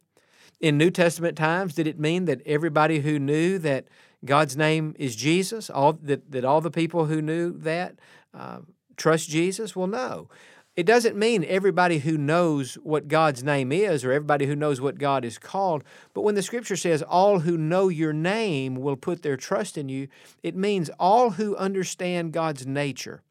In 0.59 0.77
New 0.77 0.91
Testament 0.91 1.37
times, 1.37 1.75
did 1.75 1.87
it 1.87 1.99
mean 1.99 2.27
that 2.27 2.43
everybody 2.45 3.01
who 3.01 3.19
knew 3.19 3.59
that 3.59 3.87
God's 4.25 4.57
name 4.57 4.95
is 4.99 5.17
Jesus, 5.17 5.71
all 5.71 5.95
that, 6.03 6.31
that 6.31 6.45
all 6.45 6.61
the 6.61 6.71
people 6.71 7.07
who 7.07 7.23
knew 7.23 7.53
that 7.59 7.97
uh, 8.35 8.59
trust 8.97 9.31
Jesus? 9.31 9.75
Well, 9.75 9.87
no. 9.87 10.29
It 10.77 10.87
doesn't 10.87 11.17
mean 11.17 11.45
everybody 11.47 11.99
who 11.99 12.17
knows 12.17 12.75
what 12.77 13.09
God's 13.09 13.43
name 13.43 13.73
is 13.73 14.05
or 14.05 14.13
everybody 14.13 14.47
who 14.47 14.55
knows 14.55 14.81
what 14.81 14.99
God 14.99 15.25
is 15.25 15.37
called, 15.37 15.83
but 16.15 16.23
when 16.23 16.37
the 16.37 16.43
scripture 16.43 16.77
says 16.77 17.03
all 17.03 17.41
who 17.41 17.59
know 17.59 17.89
your 17.89 18.13
name 18.13 18.77
will 18.77 18.97
put 18.97 19.23
their 19.23 19.37
trust 19.37 19.77
in 19.77 19.89
you, 19.89 20.09
it 20.43 20.55
means 20.55 20.89
all 20.99 21.31
who 21.31 21.57
understand 21.57 22.33
God's 22.33 22.67
nature, 22.67 23.23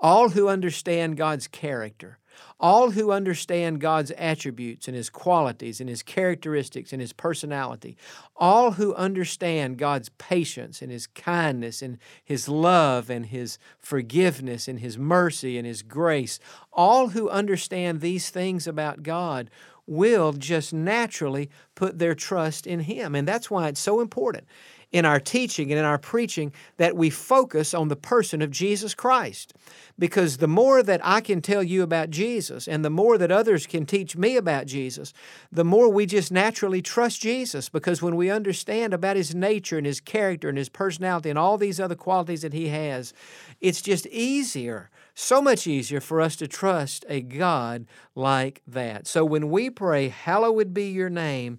all 0.00 0.30
who 0.30 0.48
understand 0.48 1.18
God's 1.18 1.46
character, 1.46 2.18
all 2.58 2.90
who 2.90 3.10
understand 3.10 3.80
God's 3.80 4.10
attributes 4.12 4.88
and 4.88 4.96
His 4.96 5.10
qualities 5.10 5.80
and 5.80 5.88
His 5.88 6.02
characteristics 6.02 6.92
and 6.92 7.00
His 7.00 7.12
personality, 7.12 7.96
all 8.36 8.72
who 8.72 8.94
understand 8.94 9.78
God's 9.78 10.08
patience 10.10 10.82
and 10.82 10.90
His 10.90 11.06
kindness 11.06 11.82
and 11.82 11.98
His 12.24 12.48
love 12.48 13.10
and 13.10 13.26
His 13.26 13.58
forgiveness 13.78 14.68
and 14.68 14.80
His 14.80 14.98
mercy 14.98 15.58
and 15.58 15.66
His 15.66 15.82
grace, 15.82 16.38
all 16.72 17.08
who 17.08 17.28
understand 17.28 18.00
these 18.00 18.30
things 18.30 18.66
about 18.66 19.02
God 19.02 19.50
will 19.90 20.32
just 20.32 20.72
naturally 20.72 21.50
put 21.74 21.98
their 21.98 22.14
trust 22.14 22.66
in 22.66 22.80
Him. 22.80 23.14
And 23.14 23.26
that's 23.26 23.50
why 23.50 23.68
it's 23.68 23.80
so 23.80 24.00
important 24.00 24.46
in 24.92 25.04
our 25.04 25.20
teaching 25.20 25.70
and 25.70 25.78
in 25.78 25.84
our 25.84 25.98
preaching 25.98 26.52
that 26.76 26.96
we 26.96 27.10
focus 27.10 27.74
on 27.74 27.88
the 27.88 27.96
person 27.96 28.42
of 28.42 28.50
Jesus 28.50 28.94
Christ. 28.94 29.54
Because 29.98 30.38
the 30.38 30.48
more 30.48 30.82
that 30.82 31.00
I 31.04 31.20
can 31.20 31.40
tell 31.40 31.62
you 31.62 31.82
about 31.82 32.10
Jesus 32.10 32.66
and 32.66 32.84
the 32.84 32.90
more 32.90 33.16
that 33.18 33.30
others 33.30 33.66
can 33.66 33.86
teach 33.86 34.16
me 34.16 34.36
about 34.36 34.66
Jesus, 34.66 35.12
the 35.52 35.64
more 35.64 35.88
we 35.88 36.06
just 36.06 36.32
naturally 36.32 36.82
trust 36.82 37.20
Jesus. 37.20 37.68
Because 37.68 38.02
when 38.02 38.16
we 38.16 38.30
understand 38.30 38.92
about 38.92 39.16
his 39.16 39.34
nature 39.34 39.78
and 39.78 39.86
his 39.86 40.00
character 40.00 40.48
and 40.48 40.58
his 40.58 40.68
personality 40.68 41.30
and 41.30 41.38
all 41.38 41.56
these 41.56 41.80
other 41.80 41.94
qualities 41.94 42.42
that 42.42 42.52
he 42.52 42.68
has, 42.68 43.12
it's 43.60 43.82
just 43.82 44.06
easier 44.06 44.90
so 45.14 45.40
much 45.42 45.66
easier 45.66 46.00
for 46.00 46.20
us 46.20 46.36
to 46.36 46.48
trust 46.48 47.04
a 47.08 47.20
God 47.20 47.86
like 48.14 48.62
that. 48.66 49.06
So 49.06 49.24
when 49.24 49.50
we 49.50 49.70
pray, 49.70 50.08
Hallowed 50.08 50.72
be 50.74 50.88
your 50.88 51.10
name, 51.10 51.58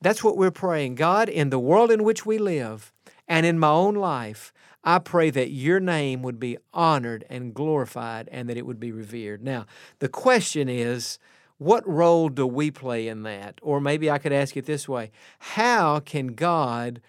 that's 0.00 0.24
what 0.24 0.36
we're 0.36 0.50
praying. 0.50 0.96
God, 0.96 1.28
in 1.28 1.50
the 1.50 1.58
world 1.58 1.90
in 1.90 2.02
which 2.02 2.26
we 2.26 2.38
live 2.38 2.92
and 3.28 3.46
in 3.46 3.58
my 3.58 3.70
own 3.70 3.94
life, 3.94 4.52
I 4.84 4.98
pray 4.98 5.30
that 5.30 5.50
your 5.50 5.78
name 5.78 6.22
would 6.22 6.40
be 6.40 6.58
honored 6.74 7.24
and 7.30 7.54
glorified 7.54 8.28
and 8.32 8.48
that 8.48 8.56
it 8.56 8.66
would 8.66 8.80
be 8.80 8.90
revered. 8.90 9.42
Now, 9.42 9.66
the 10.00 10.08
question 10.08 10.68
is, 10.68 11.18
what 11.58 11.88
role 11.88 12.28
do 12.28 12.44
we 12.46 12.72
play 12.72 13.06
in 13.06 13.22
that? 13.22 13.60
Or 13.62 13.80
maybe 13.80 14.10
I 14.10 14.18
could 14.18 14.32
ask 14.32 14.56
it 14.56 14.66
this 14.66 14.88
way 14.88 15.12
How 15.38 16.00
can 16.00 16.28
God 16.28 17.00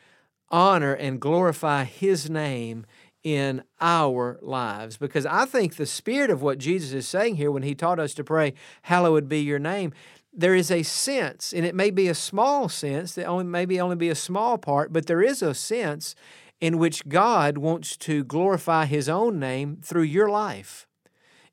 honor 0.49 0.93
and 0.93 1.19
glorify 1.19 1.85
His 1.85 2.29
name 2.29 2.85
in 3.23 3.63
our 3.79 4.37
lives? 4.41 4.97
Because 4.97 5.25
I 5.25 5.45
think 5.45 5.75
the 5.75 5.85
spirit 5.85 6.29
of 6.29 6.41
what 6.41 6.57
Jesus 6.57 6.93
is 6.93 7.07
saying 7.07 7.35
here 7.35 7.51
when 7.51 7.63
He 7.63 7.75
taught 7.75 7.99
us 7.99 8.13
to 8.15 8.23
pray, 8.23 8.53
Hallowed 8.83 9.29
be 9.29 9.39
your 9.39 9.59
name, 9.59 9.93
there 10.33 10.55
is 10.55 10.71
a 10.71 10.83
sense, 10.83 11.53
and 11.53 11.65
it 11.65 11.75
may 11.75 11.91
be 11.91 12.07
a 12.07 12.15
small 12.15 12.67
sense, 12.67 13.13
that 13.15 13.25
only 13.25 13.45
maybe 13.45 13.79
only 13.79 13.95
be 13.95 14.09
a 14.09 14.15
small 14.15 14.57
part, 14.57 14.91
but 14.91 15.05
there 15.05 15.21
is 15.21 15.43
a 15.43 15.53
sense 15.53 16.15
in 16.59 16.79
which 16.79 17.07
God 17.07 17.57
wants 17.57 17.95
to 17.97 18.23
glorify 18.23 18.85
His 18.85 19.07
own 19.07 19.39
name 19.39 19.77
through 19.83 20.03
your 20.03 20.29
life, 20.29 20.87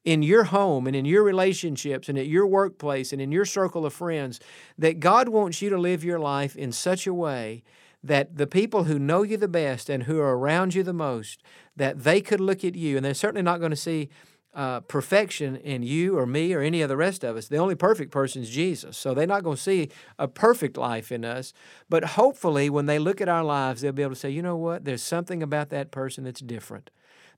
in 0.04 0.22
your 0.22 0.44
home, 0.44 0.86
and 0.86 0.96
in 0.96 1.04
your 1.04 1.22
relationships, 1.22 2.08
and 2.08 2.16
at 2.16 2.26
your 2.26 2.46
workplace, 2.46 3.12
and 3.12 3.20
in 3.20 3.30
your 3.30 3.44
circle 3.44 3.84
of 3.84 3.92
friends. 3.92 4.40
That 4.78 4.98
God 4.98 5.28
wants 5.28 5.60
you 5.60 5.68
to 5.68 5.78
live 5.78 6.02
your 6.02 6.18
life 6.18 6.56
in 6.56 6.72
such 6.72 7.06
a 7.06 7.12
way 7.12 7.62
that 8.02 8.36
the 8.36 8.46
people 8.46 8.84
who 8.84 8.98
know 8.98 9.22
you 9.22 9.36
the 9.36 9.48
best 9.48 9.90
and 9.90 10.04
who 10.04 10.18
are 10.20 10.36
around 10.36 10.74
you 10.74 10.82
the 10.82 10.92
most, 10.92 11.42
that 11.76 12.04
they 12.04 12.20
could 12.20 12.40
look 12.40 12.64
at 12.64 12.74
you, 12.74 12.96
and 12.96 13.04
they're 13.04 13.14
certainly 13.14 13.42
not 13.42 13.60
going 13.60 13.70
to 13.70 13.76
see 13.76 14.08
uh, 14.52 14.80
perfection 14.80 15.56
in 15.56 15.82
you 15.82 16.18
or 16.18 16.26
me 16.26 16.52
or 16.52 16.60
any 16.60 16.82
of 16.82 16.88
the 16.88 16.96
rest 16.96 17.22
of 17.22 17.36
us. 17.36 17.48
The 17.48 17.58
only 17.58 17.76
perfect 17.76 18.10
person 18.10 18.42
is 18.42 18.50
Jesus. 18.50 18.96
So 18.96 19.14
they're 19.14 19.26
not 19.26 19.44
going 19.44 19.56
to 19.56 19.62
see 19.62 19.90
a 20.18 20.26
perfect 20.26 20.76
life 20.76 21.12
in 21.12 21.24
us. 21.24 21.52
But 21.88 22.04
hopefully, 22.04 22.68
when 22.68 22.86
they 22.86 22.98
look 22.98 23.20
at 23.20 23.28
our 23.28 23.44
lives, 23.44 23.80
they'll 23.80 23.92
be 23.92 24.02
able 24.02 24.14
to 24.14 24.20
say, 24.20 24.30
you 24.30 24.42
know 24.42 24.56
what? 24.56 24.84
There's 24.84 25.02
something 25.02 25.42
about 25.42 25.70
that 25.70 25.90
person 25.90 26.24
that's 26.24 26.40
different. 26.40 26.90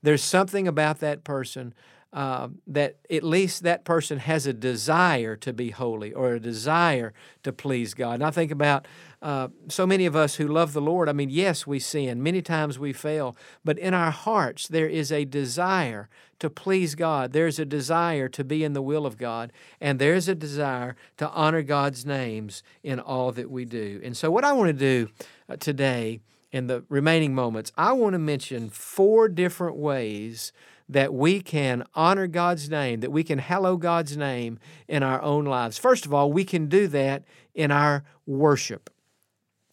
There's 0.03 0.25
something 0.25 0.67
about 0.67 1.01
that 1.01 1.23
person 1.23 1.75
uh, 2.13 2.49
that 2.67 2.97
at 3.11 3.23
least 3.23 3.63
that 3.63 3.85
person 3.85 4.19
has 4.19 4.47
a 4.47 4.53
desire 4.53 5.35
to 5.37 5.53
be 5.53 5.71
holy 5.71 6.13
or 6.13 6.35
a 6.35 6.41
desire 6.41 7.15
to 7.43 7.53
please 7.53 7.95
God. 7.95 8.15
And 8.15 8.25
I 8.25 8.31
think 8.31 8.51
about 8.51 8.87
uh, 9.23 9.49
so 9.69 9.87
many 9.87 10.05
of 10.05 10.17
us 10.17 10.35
who 10.35 10.49
love 10.49 10.73
the 10.73 10.81
Lord. 10.81 11.09
I 11.09 11.13
mean, 11.13 11.31
yes, 11.31 11.67
we 11.67 11.79
sin. 11.79 12.23
Many 12.23 12.43
times 12.43 12.79
we 12.79 12.93
fail. 12.93 13.37
But 13.65 13.79
in 13.79 13.95
our 13.95 14.11
hearts, 14.11 14.67
there 14.67 14.89
is 14.89 15.13
a 15.13 15.25
desire 15.25 16.09
to 16.41 16.51
please 16.51 16.97
God. 16.97 17.33
There's 17.33 17.61
a 17.61 17.65
desire 17.65 18.29
to 18.29 18.43
be 18.43 18.65
in 18.65 18.73
the 18.73 18.83
will 18.83 19.07
of 19.07 19.17
God. 19.17 19.53
And 19.81 20.01
there's 20.01 20.27
a 20.27 20.35
desire 20.35 20.97
to 21.19 21.31
honor 21.31 21.63
God's 21.63 22.05
names 22.05 22.65
in 22.83 22.99
all 22.99 23.31
that 23.33 23.49
we 23.49 23.65
do. 23.65 24.01
And 24.03 24.17
so, 24.17 24.29
what 24.29 24.45
I 24.45 24.53
want 24.53 24.69
to 24.69 24.73
do 24.73 25.09
uh, 25.49 25.57
today 25.57 26.21
in 26.51 26.67
the 26.67 26.85
remaining 26.89 27.33
moments, 27.33 27.71
I 27.79 27.93
want 27.93 28.15
to 28.15 28.19
mention 28.19 28.71
four 28.71 29.29
different 29.29 29.77
ways 29.77 30.53
that 30.89 31.15
we 31.15 31.41
can 31.41 31.85
honor 31.95 32.27
God's 32.27 32.69
name, 32.69 33.01
that 33.01 33.13
we 33.13 33.23
can 33.23 33.39
hallow 33.39 33.77
God's 33.77 34.17
name 34.17 34.59
in 34.89 35.05
our 35.05 35.23
own 35.23 35.45
lives. 35.45 35.79
First 35.79 36.07
of 36.07 36.13
all, 36.13 36.33
we 36.33 36.45
can 36.45 36.67
do 36.67 36.89
that 36.89 37.23
in 37.55 37.71
our 37.71 38.05
worship. 38.27 38.91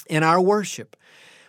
In 0.09 0.23
our 0.23 0.41
worship. 0.41 0.97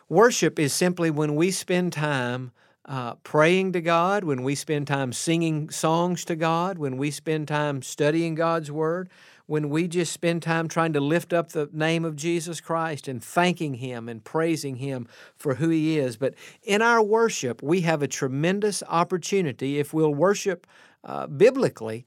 Worship 0.09 0.59
is 0.59 0.75
simply 0.75 1.11
when 1.11 1.35
we 1.35 1.51
spend 1.51 1.95
time 1.95 2.53
uh, 2.85 3.15
praying 3.17 3.73
to 3.73 3.81
God, 3.81 4.23
when 4.23 4.43
we 4.43 4.55
spend 4.55 4.87
time 4.87 5.13
singing 5.13 5.71
songs 5.71 6.25
to 6.27 6.37
God, 6.37 6.77
when 6.77 6.99
we 6.99 7.11
spend 7.11 7.49
time 7.49 7.81
studying 7.81 8.35
God's 8.35 8.71
Word, 8.71 9.09
when 9.47 9.71
we 9.71 9.89
just 9.89 10.13
spend 10.13 10.43
time 10.43 10.69
trying 10.69 10.93
to 10.93 11.01
lift 11.01 11.33
up 11.33 11.53
the 11.53 11.71
name 11.73 12.05
of 12.05 12.17
Jesus 12.17 12.61
Christ 12.61 13.09
and 13.09 13.23
thanking 13.23 13.75
Him 13.75 14.09
and 14.09 14.23
praising 14.23 14.77
Him 14.77 15.09
for 15.37 15.55
who 15.55 15.71
He 15.71 15.99
is. 15.99 16.17
But 16.17 16.35
in 16.63 16.83
our 16.83 17.03
worship, 17.03 17.63
we 17.63 17.81
have 17.83 18.03
a 18.03 18.09
tremendous 18.09 18.83
opportunity 18.89 19.79
if 19.79 19.95
we'll 19.95 20.15
worship 20.15 20.67
uh, 21.03 21.27
biblically. 21.29 22.05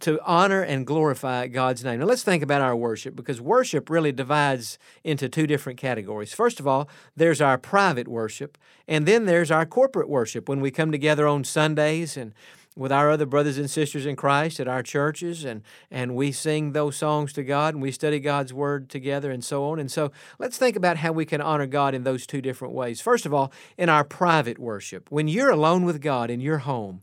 To 0.00 0.20
honor 0.24 0.62
and 0.62 0.86
glorify 0.86 1.46
God's 1.46 1.84
name. 1.84 2.00
Now, 2.00 2.06
let's 2.06 2.22
think 2.22 2.42
about 2.42 2.60
our 2.60 2.76
worship 2.76 3.16
because 3.16 3.40
worship 3.40 3.90
really 3.90 4.12
divides 4.12 4.78
into 5.04 5.28
two 5.28 5.46
different 5.46 5.78
categories. 5.78 6.32
First 6.32 6.60
of 6.60 6.66
all, 6.66 6.88
there's 7.16 7.40
our 7.40 7.58
private 7.58 8.08
worship, 8.08 8.58
and 8.86 9.06
then 9.06 9.26
there's 9.26 9.50
our 9.50 9.66
corporate 9.66 10.08
worship 10.08 10.48
when 10.48 10.60
we 10.60 10.70
come 10.70 10.92
together 10.92 11.26
on 11.26 11.44
Sundays 11.44 12.16
and 12.16 12.32
with 12.78 12.92
our 12.92 13.10
other 13.10 13.26
brothers 13.26 13.58
and 13.58 13.68
sisters 13.68 14.06
in 14.06 14.14
Christ 14.14 14.60
at 14.60 14.68
our 14.68 14.84
churches, 14.84 15.44
and, 15.44 15.62
and 15.90 16.14
we 16.14 16.30
sing 16.30 16.72
those 16.72 16.96
songs 16.96 17.32
to 17.32 17.42
God 17.42 17.74
and 17.74 17.82
we 17.82 17.90
study 17.90 18.20
God's 18.20 18.54
Word 18.54 18.88
together 18.88 19.32
and 19.32 19.44
so 19.44 19.64
on. 19.64 19.80
And 19.80 19.90
so 19.90 20.12
let's 20.38 20.58
think 20.58 20.76
about 20.76 20.98
how 20.98 21.10
we 21.10 21.24
can 21.24 21.40
honor 21.40 21.66
God 21.66 21.92
in 21.92 22.04
those 22.04 22.24
two 22.24 22.40
different 22.40 22.74
ways. 22.74 23.00
First 23.00 23.26
of 23.26 23.34
all, 23.34 23.52
in 23.76 23.88
our 23.88 24.04
private 24.04 24.60
worship. 24.60 25.10
When 25.10 25.26
you're 25.26 25.50
alone 25.50 25.84
with 25.84 26.00
God 26.00 26.30
in 26.30 26.40
your 26.40 26.58
home, 26.58 27.02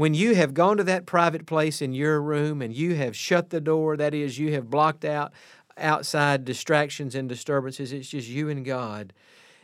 when 0.00 0.14
you 0.14 0.34
have 0.34 0.54
gone 0.54 0.78
to 0.78 0.84
that 0.84 1.04
private 1.04 1.44
place 1.44 1.82
in 1.82 1.92
your 1.92 2.22
room 2.22 2.62
and 2.62 2.74
you 2.74 2.94
have 2.94 3.14
shut 3.14 3.50
the 3.50 3.60
door, 3.60 3.98
that 3.98 4.14
is, 4.14 4.38
you 4.38 4.50
have 4.54 4.70
blocked 4.70 5.04
out 5.04 5.30
outside 5.76 6.44
distractions 6.46 7.14
and 7.14 7.28
disturbances. 7.28 7.92
It's 7.92 8.08
just 8.08 8.26
you 8.26 8.48
and 8.48 8.64
God. 8.64 9.12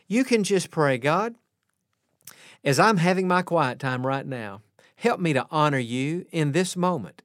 You 0.07 0.25
can 0.25 0.45
just 0.45 0.71
pray, 0.71 0.99
God, 0.99 1.37
as 2.63 2.79
I'm 2.79 2.99
having 2.99 3.27
my 3.27 3.41
quiet 3.41 3.79
time 3.79 4.07
right 4.07 4.27
now, 4.27 4.61
help 4.97 5.21
me 5.21 5.33
to 5.33 5.47
honor 5.51 5.79
you 5.79 6.27
in 6.31 6.53
this 6.53 6.77
moment. 6.77 7.23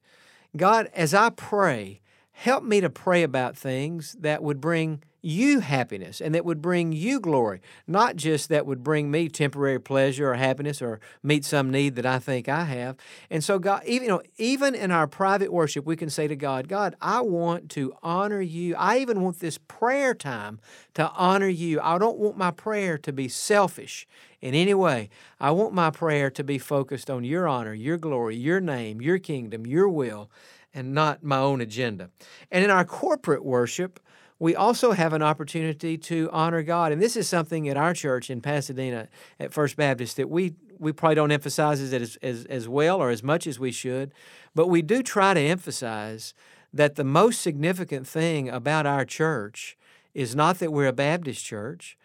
God, 0.55 0.89
as 0.93 1.13
I 1.13 1.31
pray, 1.31 1.99
help 2.31 2.63
me 2.63 2.79
to 2.79 2.89
pray 2.89 3.23
about 3.23 3.57
things 3.57 4.15
that 4.21 4.41
would 4.41 4.61
bring 4.61 5.03
you 5.21 5.59
happiness 5.59 6.19
and 6.19 6.33
that 6.33 6.45
would 6.45 6.61
bring 6.61 6.91
you 6.91 7.19
glory, 7.19 7.61
not 7.87 8.15
just 8.15 8.49
that 8.49 8.65
would 8.65 8.83
bring 8.83 9.11
me 9.11 9.29
temporary 9.29 9.79
pleasure 9.79 10.31
or 10.31 10.35
happiness 10.35 10.81
or 10.81 10.99
meet 11.21 11.45
some 11.45 11.69
need 11.69 11.95
that 11.95 12.05
I 12.05 12.19
think 12.19 12.49
I 12.49 12.65
have. 12.65 12.97
And 13.29 13.43
so 13.43 13.59
God, 13.59 13.83
even 13.85 14.03
you 14.03 14.09
know, 14.09 14.21
even 14.37 14.73
in 14.73 14.91
our 14.91 15.07
private 15.07 15.53
worship, 15.53 15.85
we 15.85 15.95
can 15.95 16.09
say 16.09 16.27
to 16.27 16.35
God, 16.35 16.67
God, 16.67 16.95
I 17.01 17.21
want 17.21 17.69
to 17.71 17.93
honor 18.01 18.41
you. 18.41 18.75
I 18.75 18.97
even 18.99 19.21
want 19.21 19.39
this 19.39 19.57
prayer 19.57 20.13
time 20.15 20.59
to 20.95 21.09
honor 21.11 21.47
you. 21.47 21.79
I 21.81 21.97
don't 21.97 22.17
want 22.17 22.37
my 22.37 22.51
prayer 22.51 22.97
to 22.97 23.13
be 23.13 23.27
selfish 23.27 24.07
in 24.41 24.55
any 24.55 24.73
way. 24.73 25.09
I 25.39 25.51
want 25.51 25.73
my 25.73 25.91
prayer 25.91 26.31
to 26.31 26.43
be 26.43 26.57
focused 26.57 27.09
on 27.09 27.23
your 27.23 27.47
honor, 27.47 27.73
your 27.73 27.97
glory, 27.97 28.35
your 28.35 28.59
name, 28.59 29.01
your 29.01 29.19
kingdom, 29.19 29.67
your 29.67 29.87
will, 29.87 30.31
and 30.73 30.93
not 30.93 31.23
my 31.23 31.37
own 31.37 31.61
agenda. 31.61 32.09
And 32.49 32.63
in 32.63 32.71
our 32.71 32.85
corporate 32.85 33.45
worship, 33.45 33.99
we 34.41 34.55
also 34.55 34.93
have 34.93 35.13
an 35.13 35.21
opportunity 35.21 35.99
to 35.99 36.27
honor 36.33 36.63
God. 36.63 36.91
And 36.91 36.99
this 36.99 37.15
is 37.15 37.29
something 37.29 37.69
at 37.69 37.77
our 37.77 37.93
church 37.93 38.31
in 38.31 38.41
Pasadena 38.41 39.07
at 39.39 39.53
First 39.53 39.75
Baptist 39.75 40.17
that 40.17 40.31
we, 40.31 40.55
we 40.79 40.91
probably 40.91 41.13
don't 41.13 41.31
emphasize 41.31 41.79
it 41.93 42.01
as, 42.01 42.17
as, 42.23 42.45
as 42.45 42.67
well 42.67 42.99
or 42.99 43.11
as 43.11 43.21
much 43.21 43.45
as 43.45 43.59
we 43.59 43.71
should, 43.71 44.11
but 44.55 44.65
we 44.65 44.81
do 44.81 45.03
try 45.03 45.35
to 45.35 45.39
emphasize 45.39 46.33
that 46.73 46.95
the 46.95 47.03
most 47.03 47.39
significant 47.41 48.07
thing 48.07 48.49
about 48.49 48.87
our 48.87 49.05
church 49.05 49.77
is 50.15 50.35
not 50.35 50.57
that 50.57 50.73
we're 50.73 50.87
a 50.87 50.93
Baptist 50.93 51.45
church, 51.45 51.95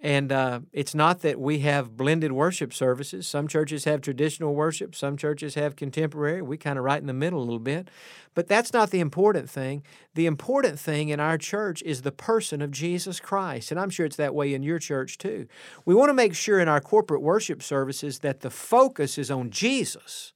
and 0.00 0.30
uh, 0.30 0.60
it's 0.72 0.94
not 0.94 1.22
that 1.22 1.40
we 1.40 1.58
have 1.60 1.96
blended 1.96 2.30
worship 2.30 2.72
services. 2.72 3.26
Some 3.26 3.48
churches 3.48 3.84
have 3.84 4.00
traditional 4.00 4.54
worship, 4.54 4.94
some 4.94 5.16
churches 5.16 5.56
have 5.56 5.74
contemporary. 5.74 6.40
We 6.40 6.56
kind 6.56 6.78
of 6.78 6.84
right 6.84 7.00
in 7.00 7.08
the 7.08 7.12
middle 7.12 7.40
a 7.40 7.42
little 7.42 7.58
bit. 7.58 7.88
But 8.34 8.46
that's 8.46 8.72
not 8.72 8.90
the 8.90 9.00
important 9.00 9.50
thing. 9.50 9.82
The 10.14 10.26
important 10.26 10.78
thing 10.78 11.08
in 11.08 11.18
our 11.18 11.36
church 11.36 11.82
is 11.82 12.02
the 12.02 12.12
person 12.12 12.62
of 12.62 12.70
Jesus 12.70 13.18
Christ. 13.18 13.72
And 13.72 13.80
I'm 13.80 13.90
sure 13.90 14.06
it's 14.06 14.16
that 14.16 14.34
way 14.34 14.54
in 14.54 14.62
your 14.62 14.78
church 14.78 15.18
too. 15.18 15.48
We 15.84 15.96
want 15.96 16.10
to 16.10 16.14
make 16.14 16.36
sure 16.36 16.60
in 16.60 16.68
our 16.68 16.80
corporate 16.80 17.22
worship 17.22 17.60
services 17.60 18.20
that 18.20 18.40
the 18.40 18.50
focus 18.50 19.18
is 19.18 19.32
on 19.32 19.50
Jesus 19.50 20.32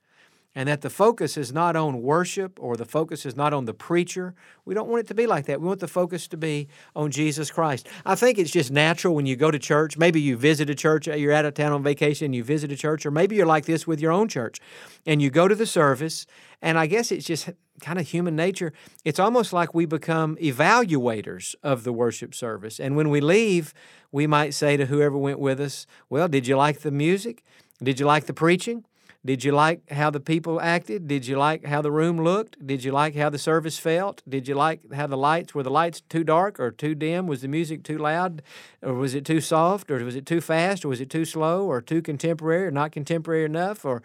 and 0.55 0.69
that 0.69 0.83
the 0.83 0.91
focus 0.91 1.37
is 1.37 1.53
not 1.53 1.77
on 1.77 2.03
worship 2.03 2.59
or 2.61 2.77
the 2.77 2.85
focus 2.85 3.25
is 3.25 3.37
not 3.37 3.53
on 3.53 3.65
the 3.65 3.75
preacher. 3.75 4.35
We 4.65 4.75
don't 4.75 4.89
want 4.89 5.01
it 5.01 5.07
to 5.09 5.15
be 5.15 5.27
like 5.27 5.47
that. 5.47 5.61
We 5.61 5.67
want 5.67 5.81
the 5.81 5.89
focus 5.89 6.29
to 6.29 6.37
be 6.37 6.69
on 6.95 7.11
Jesus 7.11 7.51
Christ. 7.51 7.89
I 8.05 8.15
think 8.15 8.39
it's 8.39 8.51
just 8.51 8.71
natural 8.71 9.15
when 9.15 9.27
you 9.27 9.37
go 9.37 9.51
to 9.51 9.59
church. 9.59 9.97
Maybe 9.97 10.21
you 10.21 10.37
visit 10.37 10.69
a 10.69 10.75
church, 10.75 11.09
uh, 11.09 11.15
you're 11.15 11.33
out 11.33 11.45
of 11.45 11.55
town 11.55 11.73
on 11.73 11.83
vacation, 11.83 12.27
and 12.27 12.35
you 12.35 12.45
visit 12.45 12.71
a 12.71 12.77
church, 12.77 13.07
or 13.07 13.11
maybe 13.11 13.37
you're 13.37 13.47
like 13.47 13.65
this 13.65 13.87
with 13.87 14.01
your 14.01 14.13
own 14.13 14.29
church 14.29 14.61
and 15.07 15.21
you 15.21 15.31
go 15.31 15.49
to 15.49 15.55
the 15.55 15.67
service, 15.67 16.27
and 16.61 16.79
I 16.79 16.87
guess 16.87 17.11
it's 17.11 17.27
just 17.27 17.51
kind 17.81 17.99
of 17.99 18.07
human 18.09 18.37
nature. 18.37 18.73
It's 19.05 19.19
almost 19.19 19.53
like 19.53 19.75
we 19.75 19.87
become 19.87 20.37
evaluators 20.37 21.55
of 21.63 21.85
the 21.85 21.93
worship 21.93 22.35
service. 22.35 22.79
And 22.79 22.97
when 22.97 23.11
we 23.11 23.21
leave, 23.21 23.75
we 24.13 24.27
might 24.27 24.55
say 24.55 24.77
to 24.77 24.87
whoever 24.87 25.17
went 25.19 25.39
with 25.39 25.61
us, 25.61 25.87
Well, 26.09 26.29
did 26.29 26.47
you 26.47 26.57
like 26.57 26.81
the 26.81 26.91
music? 26.91 27.43
Did 27.83 27.99
you 27.99 28.07
like 28.07 28.27
the 28.27 28.35
preaching? 28.35 28.85
Did 29.25 29.45
you 29.45 29.53
like 29.53 29.89
how 29.93 30.11
the 30.11 30.19
people 30.19 30.61
acted? 30.61 31.07
Did 31.07 31.29
you 31.29 31.37
like 31.39 31.65
how 31.65 31.81
the 31.81 31.93
room 31.93 32.21
looked? 32.21 32.67
Did 32.67 32.83
you 32.83 32.91
like 32.91 33.15
how 33.15 33.31
the 33.31 33.39
service 33.39 33.79
felt? 33.79 34.21
Did 34.29 34.49
you 34.49 34.57
like 34.57 34.93
how 34.93 35.07
the 35.07 35.17
lights 35.17 35.55
were 35.55 35.63
the 35.63 35.71
lights 35.71 36.01
too 36.01 36.25
dark 36.25 36.59
or 36.59 36.73
too 36.73 36.97
dim? 36.97 37.29
Was 37.29 37.43
the 37.43 37.49
music 37.49 37.85
too 37.85 37.99
loud 37.99 38.43
or 38.83 38.95
was 38.95 39.15
it 39.15 39.25
too 39.25 39.41
soft 39.41 39.93
or 39.93 40.05
was 40.05 40.17
it 40.17 40.27
too 40.27 40.41
fast 40.41 40.85
or 40.85 40.89
was 40.89 41.01
it 41.01 41.09
too 41.09 41.25
slow 41.25 41.65
or 41.65 41.81
too 41.81 42.03
contemporary 42.03 42.67
or 42.67 42.73
not 42.73 42.91
contemporary 42.91 43.45
enough 43.45 43.85
or 43.85 44.03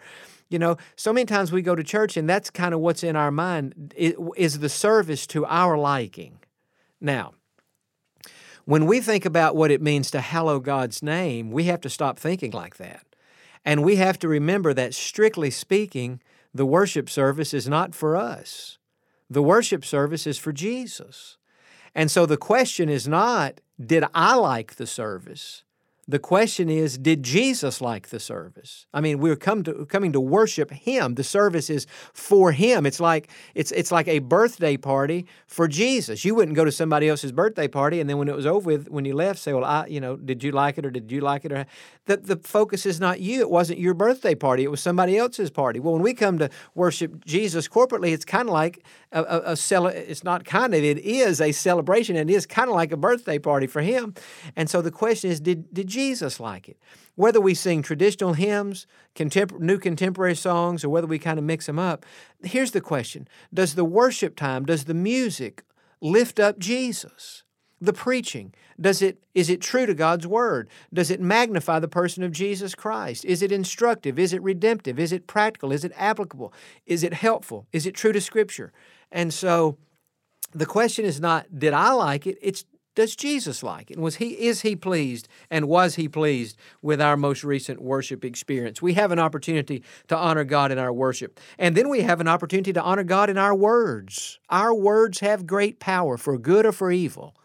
you 0.50 0.58
know, 0.58 0.76
so 0.96 1.12
many 1.12 1.26
times 1.26 1.52
we 1.52 1.62
go 1.62 1.74
to 1.74 1.84
church 1.84 2.16
and 2.16 2.28
that's 2.30 2.48
kind 2.48 2.72
of 2.72 2.80
what's 2.80 3.02
in 3.02 3.16
our 3.16 3.30
mind 3.30 3.92
is 3.96 4.60
the 4.60 4.68
service 4.68 5.26
to 5.26 5.44
our 5.44 5.76
liking. 5.76 6.38
Now, 7.00 7.34
when 8.64 8.86
we 8.86 9.00
think 9.00 9.24
about 9.24 9.56
what 9.56 9.70
it 9.70 9.82
means 9.82 10.10
to 10.12 10.20
hallow 10.20 10.58
God's 10.58 11.02
name, 11.02 11.50
we 11.50 11.64
have 11.64 11.80
to 11.82 11.90
stop 11.90 12.18
thinking 12.18 12.52
like 12.52 12.76
that. 12.76 13.07
And 13.68 13.84
we 13.84 13.96
have 13.96 14.18
to 14.20 14.28
remember 14.28 14.72
that, 14.72 14.94
strictly 14.94 15.50
speaking, 15.50 16.22
the 16.54 16.64
worship 16.64 17.10
service 17.10 17.52
is 17.52 17.68
not 17.68 17.94
for 17.94 18.16
us. 18.16 18.78
The 19.28 19.42
worship 19.42 19.84
service 19.84 20.26
is 20.26 20.38
for 20.38 20.52
Jesus. 20.54 21.36
And 21.94 22.10
so 22.10 22.24
the 22.24 22.38
question 22.38 22.88
is 22.88 23.06
not, 23.06 23.60
did 23.78 24.04
I 24.14 24.36
like 24.36 24.76
the 24.76 24.86
service? 24.86 25.64
The 26.10 26.18
question 26.18 26.70
is, 26.70 26.96
did 26.96 27.22
Jesus 27.22 27.82
like 27.82 28.08
the 28.08 28.18
service? 28.18 28.86
I 28.94 29.02
mean, 29.02 29.18
we're 29.18 29.36
come 29.36 29.62
to, 29.64 29.84
coming 29.84 30.12
to 30.12 30.20
worship 30.20 30.70
Him. 30.70 31.16
The 31.16 31.22
service 31.22 31.68
is 31.68 31.86
for 32.14 32.52
Him. 32.52 32.86
It's 32.86 32.98
like 32.98 33.28
it's 33.54 33.72
it's 33.72 33.92
like 33.92 34.08
a 34.08 34.20
birthday 34.20 34.78
party 34.78 35.26
for 35.46 35.68
Jesus. 35.68 36.24
You 36.24 36.34
wouldn't 36.34 36.56
go 36.56 36.64
to 36.64 36.72
somebody 36.72 37.10
else's 37.10 37.30
birthday 37.30 37.68
party 37.68 38.00
and 38.00 38.08
then 38.08 38.16
when 38.16 38.28
it 38.28 38.34
was 38.34 38.46
over 38.46 38.66
with, 38.66 38.88
when 38.88 39.04
you 39.04 39.14
left, 39.14 39.38
say, 39.38 39.52
"Well, 39.52 39.66
I, 39.66 39.86
you 39.86 40.00
know, 40.00 40.16
did 40.16 40.42
you 40.42 40.50
like 40.50 40.78
it 40.78 40.86
or 40.86 40.90
did 40.90 41.12
you 41.12 41.20
like 41.20 41.44
it?" 41.44 41.52
Or 41.52 41.66
the 42.06 42.16
the 42.16 42.36
focus 42.36 42.86
is 42.86 42.98
not 42.98 43.20
you. 43.20 43.40
It 43.40 43.50
wasn't 43.50 43.78
your 43.78 43.92
birthday 43.92 44.34
party. 44.34 44.64
It 44.64 44.70
was 44.70 44.80
somebody 44.80 45.18
else's 45.18 45.50
party. 45.50 45.78
Well, 45.78 45.92
when 45.92 46.02
we 46.02 46.14
come 46.14 46.38
to 46.38 46.48
worship 46.74 47.26
Jesus 47.26 47.68
corporately, 47.68 48.12
it's 48.14 48.24
kind 48.24 48.48
of 48.48 48.54
like 48.54 48.82
a, 49.12 49.22
a, 49.22 49.52
a 49.52 49.56
cele- 49.56 49.86
It's 49.86 50.24
not 50.24 50.44
kind 50.44 50.74
of. 50.74 50.82
It 50.82 50.98
is 50.98 51.40
a 51.40 51.52
celebration. 51.52 52.16
And 52.16 52.30
it 52.30 52.34
is 52.34 52.46
kind 52.46 52.68
of 52.68 52.74
like 52.74 52.92
a 52.92 52.96
birthday 52.96 53.38
party 53.38 53.66
for 53.66 53.82
Him. 53.82 54.14
And 54.56 54.68
so 54.68 54.82
the 54.82 54.90
question 54.90 55.30
is, 55.30 55.40
did 55.40 55.72
did 55.72 55.86
Jesus 55.86 56.40
like 56.40 56.68
it. 56.68 56.78
Whether 57.14 57.40
we 57.40 57.54
sing 57.54 57.82
traditional 57.82 58.34
hymns, 58.34 58.86
contempor- 59.16 59.58
new 59.58 59.78
contemporary 59.78 60.36
songs, 60.36 60.84
or 60.84 60.88
whether 60.88 61.06
we 61.06 61.18
kind 61.18 61.38
of 61.38 61.44
mix 61.44 61.66
them 61.66 61.78
up, 61.78 62.06
here's 62.42 62.70
the 62.70 62.80
question 62.80 63.26
Does 63.52 63.74
the 63.74 63.84
worship 63.84 64.36
time, 64.36 64.64
does 64.64 64.84
the 64.84 64.94
music 64.94 65.64
lift 66.00 66.38
up 66.38 66.58
Jesus? 66.58 67.42
The 67.80 67.92
preaching, 67.92 68.54
does 68.80 69.02
it 69.02 69.18
is 69.34 69.48
it 69.48 69.60
true 69.60 69.86
to 69.86 69.94
God's 69.94 70.26
word? 70.26 70.68
Does 70.92 71.10
it 71.10 71.20
magnify 71.20 71.78
the 71.78 71.88
person 71.88 72.22
of 72.24 72.32
Jesus 72.32 72.74
Christ? 72.74 73.24
Is 73.24 73.42
it 73.42 73.52
instructive? 73.52 74.18
Is 74.18 74.32
it 74.32 74.42
redemptive? 74.42 74.98
Is 74.98 75.12
it 75.12 75.26
practical? 75.26 75.70
Is 75.70 75.84
it 75.84 75.92
applicable? 75.96 76.52
Is 76.86 77.04
it 77.04 77.14
helpful? 77.14 77.66
Is 77.72 77.86
it 77.86 77.94
true 77.94 78.12
to 78.12 78.20
scripture? 78.20 78.72
And 79.12 79.32
so 79.32 79.78
the 80.52 80.66
question 80.66 81.04
is 81.04 81.20
not 81.20 81.46
did 81.56 81.72
I 81.72 81.92
like 81.92 82.26
it? 82.26 82.38
It's 82.42 82.64
does 82.98 83.14
Jesus 83.14 83.62
like 83.62 83.92
it? 83.92 83.96
Was 83.96 84.16
he 84.16 84.30
is 84.30 84.62
he 84.62 84.74
pleased 84.74 85.28
and 85.52 85.68
was 85.68 85.94
he 85.94 86.08
pleased 86.08 86.56
with 86.82 87.00
our 87.00 87.16
most 87.16 87.44
recent 87.44 87.80
worship 87.80 88.24
experience? 88.24 88.82
We 88.82 88.94
have 88.94 89.12
an 89.12 89.20
opportunity 89.20 89.84
to 90.08 90.16
honor 90.16 90.42
God 90.42 90.72
in 90.72 90.78
our 90.78 90.92
worship. 90.92 91.38
And 91.60 91.76
then 91.76 91.88
we 91.88 92.00
have 92.00 92.20
an 92.20 92.26
opportunity 92.26 92.72
to 92.72 92.82
honor 92.82 93.04
God 93.04 93.30
in 93.30 93.38
our 93.38 93.54
words. 93.54 94.40
Our 94.50 94.74
words 94.74 95.20
have 95.20 95.46
great 95.46 95.78
power 95.78 96.16
for 96.16 96.36
good 96.38 96.66
or 96.66 96.72
for 96.72 96.90
evil. 96.90 97.36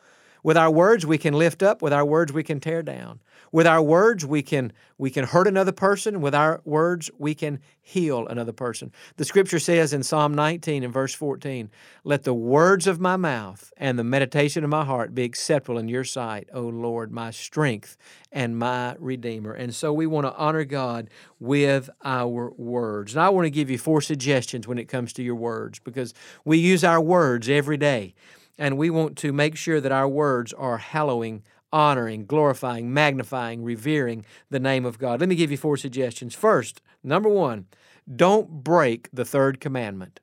With 0.44 0.58
our 0.58 0.70
words 0.70 1.06
we 1.06 1.18
can 1.18 1.34
lift 1.34 1.64
up, 1.64 1.82
with 1.82 1.94
our 1.94 2.06
words 2.06 2.34
we 2.34 2.44
can 2.44 2.60
tear 2.60 2.84
down. 2.84 3.20
With 3.54 3.68
our 3.68 3.84
words, 3.84 4.26
we 4.26 4.42
can 4.42 4.74
we 4.98 5.12
can 5.12 5.26
hurt 5.26 5.48
another 5.48 5.72
person. 5.72 6.22
With 6.22 6.34
our 6.34 6.62
words, 6.66 7.12
we 7.20 7.36
can 7.36 7.60
heal 7.80 8.28
another 8.28 8.52
person. 8.52 8.92
The 9.18 9.26
scripture 9.26 9.60
says 9.60 9.94
in 9.94 10.02
Psalm 10.02 10.34
19 10.34 10.84
and 10.84 10.92
verse 10.92 11.14
14, 11.14 11.70
"Let 12.04 12.24
the 12.24 12.34
words 12.34 12.88
of 12.88 13.00
my 13.00 13.16
mouth 13.16 13.72
and 13.78 14.00
the 14.00 14.04
meditation 14.04 14.64
of 14.64 14.72
my 14.72 14.84
heart 14.84 15.14
be 15.14 15.24
acceptable 15.24 15.78
in 15.78 15.88
your 15.88 16.04
sight, 16.04 16.50
O 16.52 16.62
Lord, 16.62 17.12
my 17.12 17.30
strength 17.30 17.96
and 18.32 18.58
my 18.58 18.96
redeemer." 18.98 19.54
And 19.54 19.76
so 19.76 19.94
we 19.94 20.08
want 20.08 20.26
to 20.26 20.36
honor 20.36 20.64
God 20.64 21.12
with 21.40 21.92
our 22.04 22.52
words. 22.58 23.14
And 23.14 23.22
I 23.22 23.30
want 23.30 23.46
to 23.46 23.52
give 23.52 23.70
you 23.70 23.78
four 23.78 24.02
suggestions 24.02 24.68
when 24.68 24.80
it 24.80 24.88
comes 24.88 25.14
to 25.14 25.24
your 25.24 25.36
words 25.36 25.78
because 25.78 26.16
we 26.44 26.58
use 26.58 26.84
our 26.84 27.00
words 27.00 27.48
every 27.50 27.78
day 27.78 28.16
and 28.58 28.78
we 28.78 28.89
want 28.89 29.18
to 29.18 29.34
make 29.34 29.56
sure 29.56 29.82
that 29.82 29.92
our 29.92 30.08
words 30.08 30.54
are 30.54 30.78
hallowing 30.78 31.44
honoring, 31.74 32.26
glorifying, 32.26 32.94
magnifying, 32.94 33.63
revering 33.63 34.24
the 34.52 34.60
name 34.60 34.86
of 34.86 35.00
God. 35.00 35.20
Let 35.20 35.28
me 35.28 35.36
give 35.36 35.50
you 35.50 35.58
four 35.58 35.76
suggestions. 35.76 36.36
First, 36.36 36.82
number 37.04 37.28
one, 37.28 37.66
don't 38.16 38.63
break 38.63 39.10
the 39.12 39.26
third 39.26 39.60
commandment. 39.60 40.20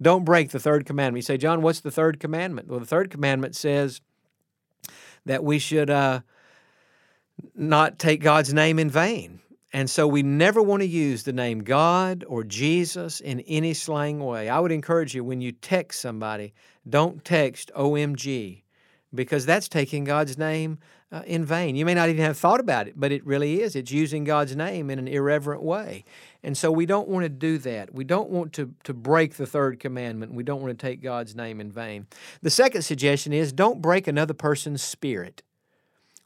Don't 0.00 0.24
break 0.24 0.50
the 0.50 0.60
third 0.60 0.84
commandment. 0.84 1.18
You 1.18 1.22
say, 1.22 1.38
Jon, 1.38 1.62
what's 1.62 1.80
the 1.80 1.90
third 1.90 2.20
commandment? 2.20 2.68
Well, 2.68 2.80
the 2.80 2.86
third 2.86 3.10
commandment 3.10 3.56
says 3.56 4.02
that 5.24 5.42
we 5.42 5.58
should 5.58 5.88
uh, 5.88 6.20
not 7.54 7.98
take 7.98 8.20
God's 8.20 8.52
name 8.52 8.78
in 8.78 8.90
vain. 8.90 9.40
And 9.72 9.88
so 9.88 10.06
we 10.06 10.22
never 10.22 10.60
want 10.62 10.82
to 10.82 10.86
use 10.86 11.22
the 11.22 11.32
name 11.32 11.60
God 11.60 12.24
or 12.28 12.44
Jesus 12.44 13.20
in 13.20 13.40
any 13.40 13.72
slang 13.72 14.20
way. 14.20 14.48
I 14.48 14.60
would 14.60 14.72
encourage 14.72 15.14
you 15.14 15.24
when 15.24 15.40
you 15.40 15.52
text 15.52 16.00
somebody, 16.00 16.52
don't 16.88 17.24
text 17.24 17.70
OMG 17.74 18.62
because 19.14 19.46
that's 19.46 19.68
taking 19.68 20.04
God's 20.04 20.36
name 20.36 20.78
uh, 21.10 21.22
in 21.26 21.44
vain. 21.44 21.76
You 21.76 21.84
may 21.84 21.94
not 21.94 22.08
even 22.08 22.24
have 22.24 22.38
thought 22.38 22.60
about 22.60 22.88
it, 22.88 22.94
but 22.96 23.12
it 23.12 23.24
really 23.26 23.60
is. 23.60 23.76
It's 23.76 23.92
using 23.92 24.24
God's 24.24 24.56
name 24.56 24.90
in 24.90 24.98
an 24.98 25.08
irreverent 25.08 25.62
way. 25.62 26.04
And 26.42 26.56
so 26.56 26.72
we 26.72 26.86
don't 26.86 27.08
want 27.08 27.24
to 27.24 27.28
do 27.28 27.58
that. 27.58 27.94
We 27.94 28.04
don't 28.04 28.30
want 28.30 28.52
to, 28.54 28.72
to 28.84 28.94
break 28.94 29.34
the 29.34 29.46
third 29.46 29.80
commandment. 29.80 30.32
We 30.32 30.42
don't 30.42 30.62
want 30.62 30.76
to 30.78 30.86
take 30.86 31.02
God's 31.02 31.36
name 31.36 31.60
in 31.60 31.70
vain. 31.70 32.06
The 32.40 32.50
second 32.50 32.82
suggestion 32.82 33.32
is 33.32 33.52
don't 33.52 33.82
break 33.82 34.06
another 34.06 34.34
person's 34.34 34.82
spirit. 34.82 35.42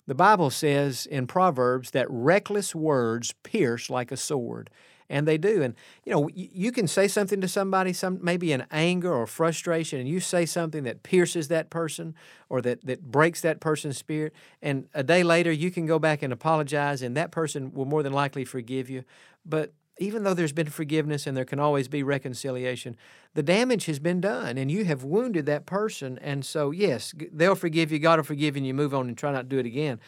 The 0.06 0.14
Bible 0.14 0.50
says 0.50 1.06
in 1.06 1.26
Proverbs 1.26 1.90
that 1.90 2.06
reckless 2.08 2.74
words 2.74 3.34
pierce 3.42 3.90
like 3.90 4.12
a 4.12 4.16
sword 4.16 4.70
and 5.08 5.26
they 5.26 5.38
do. 5.38 5.62
And 5.62 5.74
you 6.04 6.12
know, 6.12 6.28
you 6.34 6.72
can 6.72 6.88
say 6.88 7.08
something 7.08 7.40
to 7.40 7.48
somebody, 7.48 7.92
some 7.92 8.18
maybe 8.22 8.52
in 8.52 8.64
anger 8.70 9.12
or 9.12 9.26
frustration, 9.26 10.00
and 10.00 10.08
you 10.08 10.20
say 10.20 10.46
something 10.46 10.84
that 10.84 11.02
pierces 11.02 11.48
that 11.48 11.70
person 11.70 12.14
or 12.48 12.60
that 12.62 12.84
that 12.86 13.02
breaks 13.10 13.40
that 13.42 13.60
person's 13.60 13.98
spirit. 13.98 14.32
And 14.62 14.88
a 14.94 15.02
day 15.02 15.22
later, 15.22 15.52
you 15.52 15.70
can 15.70 15.86
go 15.86 15.98
back 15.98 16.22
and 16.22 16.32
apologize, 16.32 17.02
and 17.02 17.16
that 17.16 17.30
person 17.30 17.72
will 17.72 17.84
more 17.84 18.02
than 18.02 18.12
likely 18.12 18.44
forgive 18.44 18.90
you. 18.90 19.04
But 19.44 19.72
even 19.98 20.22
though 20.24 20.34
there's 20.34 20.52
been 20.52 20.68
forgiveness 20.68 21.26
and 21.26 21.36
there 21.36 21.44
can 21.44 21.58
always 21.58 21.88
be 21.88 22.02
reconciliation, 22.02 22.96
the 23.34 23.42
damage 23.42 23.86
has 23.86 23.98
been 23.98 24.20
done 24.20 24.58
and 24.58 24.70
you 24.70 24.84
have 24.84 25.04
wounded 25.04 25.46
that 25.46 25.66
person. 25.66 26.18
And 26.18 26.44
so, 26.44 26.70
yes, 26.70 27.14
they'll 27.32 27.54
forgive 27.54 27.90
you, 27.90 27.98
God 27.98 28.18
will 28.18 28.24
forgive 28.24 28.56
you, 28.56 28.60
and 28.60 28.66
you 28.66 28.74
move 28.74 28.94
on 28.94 29.08
and 29.08 29.16
try 29.16 29.32
not 29.32 29.42
to 29.42 29.48
do 29.48 29.58
it 29.58 29.66
again. 29.66 30.00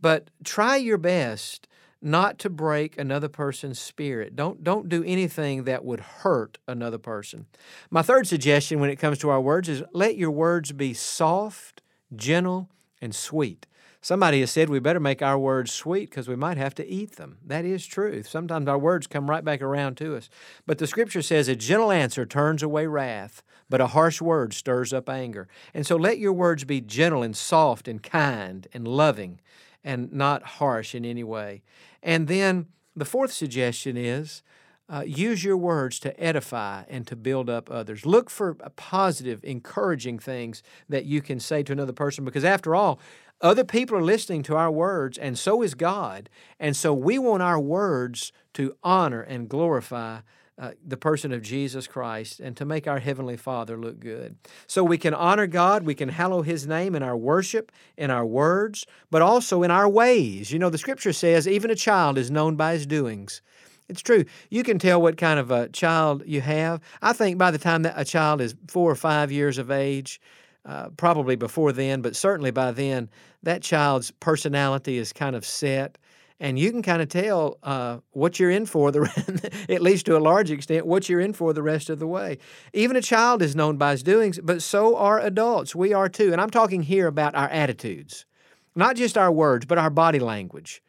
But 0.00 0.30
try 0.44 0.76
your 0.76 0.98
best 0.98 1.68
not 2.04 2.38
to 2.38 2.50
break 2.50 2.98
another 2.98 3.28
person's 3.28 3.78
spirit. 3.78 4.36
Don't 4.36 4.62
don't 4.62 4.90
do 4.90 5.02
anything 5.04 5.64
that 5.64 5.84
would 5.84 6.00
hurt 6.00 6.58
another 6.68 6.98
person. 6.98 7.46
My 7.90 8.02
third 8.02 8.26
suggestion 8.26 8.78
when 8.78 8.90
it 8.90 8.96
comes 8.96 9.18
to 9.18 9.30
our 9.30 9.40
words 9.40 9.70
is 9.70 9.82
let 9.92 10.16
your 10.16 10.30
words 10.30 10.72
be 10.72 10.92
soft, 10.92 11.80
gentle, 12.14 12.68
and 13.00 13.14
sweet. 13.14 13.66
Somebody 14.04 14.40
has 14.40 14.50
said 14.50 14.68
we 14.68 14.80
better 14.80 15.00
make 15.00 15.22
our 15.22 15.38
words 15.38 15.72
sweet 15.72 16.10
because 16.10 16.28
we 16.28 16.36
might 16.36 16.58
have 16.58 16.74
to 16.74 16.86
eat 16.86 17.16
them. 17.16 17.38
That 17.42 17.64
is 17.64 17.86
truth. 17.86 18.28
Sometimes 18.28 18.68
our 18.68 18.76
words 18.76 19.06
come 19.06 19.30
right 19.30 19.42
back 19.42 19.62
around 19.62 19.96
to 19.96 20.14
us. 20.14 20.28
But 20.66 20.76
the 20.76 20.86
scripture 20.86 21.22
says 21.22 21.48
a 21.48 21.56
gentle 21.56 21.90
answer 21.90 22.26
turns 22.26 22.62
away 22.62 22.86
wrath, 22.86 23.42
but 23.70 23.80
a 23.80 23.86
harsh 23.86 24.20
word 24.20 24.52
stirs 24.52 24.92
up 24.92 25.08
anger. 25.08 25.48
And 25.72 25.86
so 25.86 25.96
let 25.96 26.18
your 26.18 26.34
words 26.34 26.64
be 26.64 26.82
gentle 26.82 27.22
and 27.22 27.34
soft 27.34 27.88
and 27.88 28.02
kind 28.02 28.68
and 28.74 28.86
loving 28.86 29.40
and 29.82 30.12
not 30.12 30.42
harsh 30.42 30.94
in 30.94 31.06
any 31.06 31.24
way. 31.24 31.62
And 32.02 32.28
then 32.28 32.66
the 32.94 33.06
fourth 33.06 33.32
suggestion 33.32 33.96
is 33.96 34.42
uh, 34.86 35.02
use 35.06 35.42
your 35.42 35.56
words 35.56 35.98
to 35.98 36.20
edify 36.22 36.84
and 36.88 37.06
to 37.06 37.16
build 37.16 37.48
up 37.48 37.70
others. 37.70 38.04
Look 38.04 38.28
for 38.28 38.54
positive, 38.76 39.42
encouraging 39.42 40.18
things 40.18 40.62
that 40.90 41.06
you 41.06 41.22
can 41.22 41.40
say 41.40 41.62
to 41.62 41.72
another 41.72 41.94
person 41.94 42.24
because, 42.24 42.44
after 42.44 42.74
all, 42.74 43.00
other 43.44 43.64
people 43.64 43.96
are 43.96 44.02
listening 44.02 44.42
to 44.44 44.56
our 44.56 44.70
words, 44.70 45.18
and 45.18 45.38
so 45.38 45.62
is 45.62 45.74
God. 45.74 46.30
And 46.58 46.74
so 46.74 46.94
we 46.94 47.18
want 47.18 47.42
our 47.42 47.60
words 47.60 48.32
to 48.54 48.74
honor 48.82 49.20
and 49.20 49.48
glorify 49.48 50.20
uh, 50.56 50.70
the 50.86 50.96
person 50.96 51.32
of 51.32 51.42
Jesus 51.42 51.86
Christ 51.86 52.40
and 52.40 52.56
to 52.56 52.64
make 52.64 52.86
our 52.86 53.00
Heavenly 53.00 53.36
Father 53.36 53.76
look 53.76 54.00
good. 54.00 54.36
So 54.66 54.84
we 54.84 54.98
can 54.98 55.12
honor 55.12 55.46
God, 55.46 55.84
we 55.84 55.94
can 55.94 56.08
hallow 56.08 56.42
His 56.42 56.66
name 56.66 56.94
in 56.94 57.02
our 57.02 57.16
worship, 57.16 57.72
in 57.96 58.10
our 58.10 58.24
words, 58.24 58.86
but 59.10 59.20
also 59.20 59.62
in 59.62 59.70
our 59.70 59.88
ways. 59.88 60.52
You 60.52 60.58
know, 60.58 60.70
the 60.70 60.78
scripture 60.78 61.12
says 61.12 61.46
even 61.46 61.70
a 61.70 61.76
child 61.76 62.16
is 62.18 62.30
known 62.30 62.56
by 62.56 62.72
his 62.72 62.86
doings. 62.86 63.42
It's 63.88 64.00
true. 64.00 64.24
You 64.48 64.62
can 64.62 64.78
tell 64.78 65.02
what 65.02 65.18
kind 65.18 65.38
of 65.38 65.50
a 65.50 65.68
child 65.68 66.22
you 66.24 66.40
have. 66.40 66.80
I 67.02 67.12
think 67.12 67.36
by 67.36 67.50
the 67.50 67.58
time 67.58 67.82
that 67.82 67.94
a 67.96 68.04
child 68.04 68.40
is 68.40 68.54
four 68.68 68.90
or 68.90 68.94
five 68.94 69.30
years 69.30 69.58
of 69.58 69.70
age, 69.70 70.20
uh, 70.64 70.88
probably 70.96 71.36
before 71.36 71.72
then, 71.72 72.00
but 72.00 72.16
certainly 72.16 72.50
by 72.50 72.72
then, 72.72 73.08
that 73.42 73.62
child's 73.62 74.10
personality 74.12 74.98
is 74.98 75.12
kind 75.12 75.36
of 75.36 75.44
set. 75.44 75.98
And 76.40 76.58
you 76.58 76.70
can 76.70 76.82
kind 76.82 77.00
of 77.00 77.08
tell 77.08 77.58
uh, 77.62 77.98
what 78.10 78.40
you're 78.40 78.50
in 78.50 78.66
for 78.66 78.90
the 78.90 79.66
at 79.68 79.80
least 79.80 80.06
to 80.06 80.16
a 80.16 80.18
large 80.18 80.50
extent 80.50 80.86
what 80.86 81.08
you're 81.08 81.20
in 81.20 81.32
for 81.32 81.52
the 81.52 81.62
rest 81.62 81.90
of 81.90 81.98
the 81.98 82.06
way. 82.06 82.38
Even 82.72 82.96
a 82.96 83.02
child 83.02 83.40
is 83.40 83.54
known 83.54 83.76
by 83.76 83.92
his 83.92 84.02
doings 84.02 84.40
but 84.42 84.62
so 84.62 84.96
are 84.96 85.20
adults. 85.20 85.74
We 85.74 85.92
are 85.92 86.08
too. 86.08 86.32
And 86.32 86.40
i'm 86.40 86.50
talking 86.50 86.82
here 86.82 87.06
about 87.06 87.34
our 87.34 87.48
attitudes 87.48 88.26
not 88.74 88.96
just 88.96 89.16
our 89.16 89.30
words 89.30 89.64
but 89.64 89.78
our 89.78 89.90
body 89.90 90.18
language. 90.18 90.82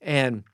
And 0.00 0.44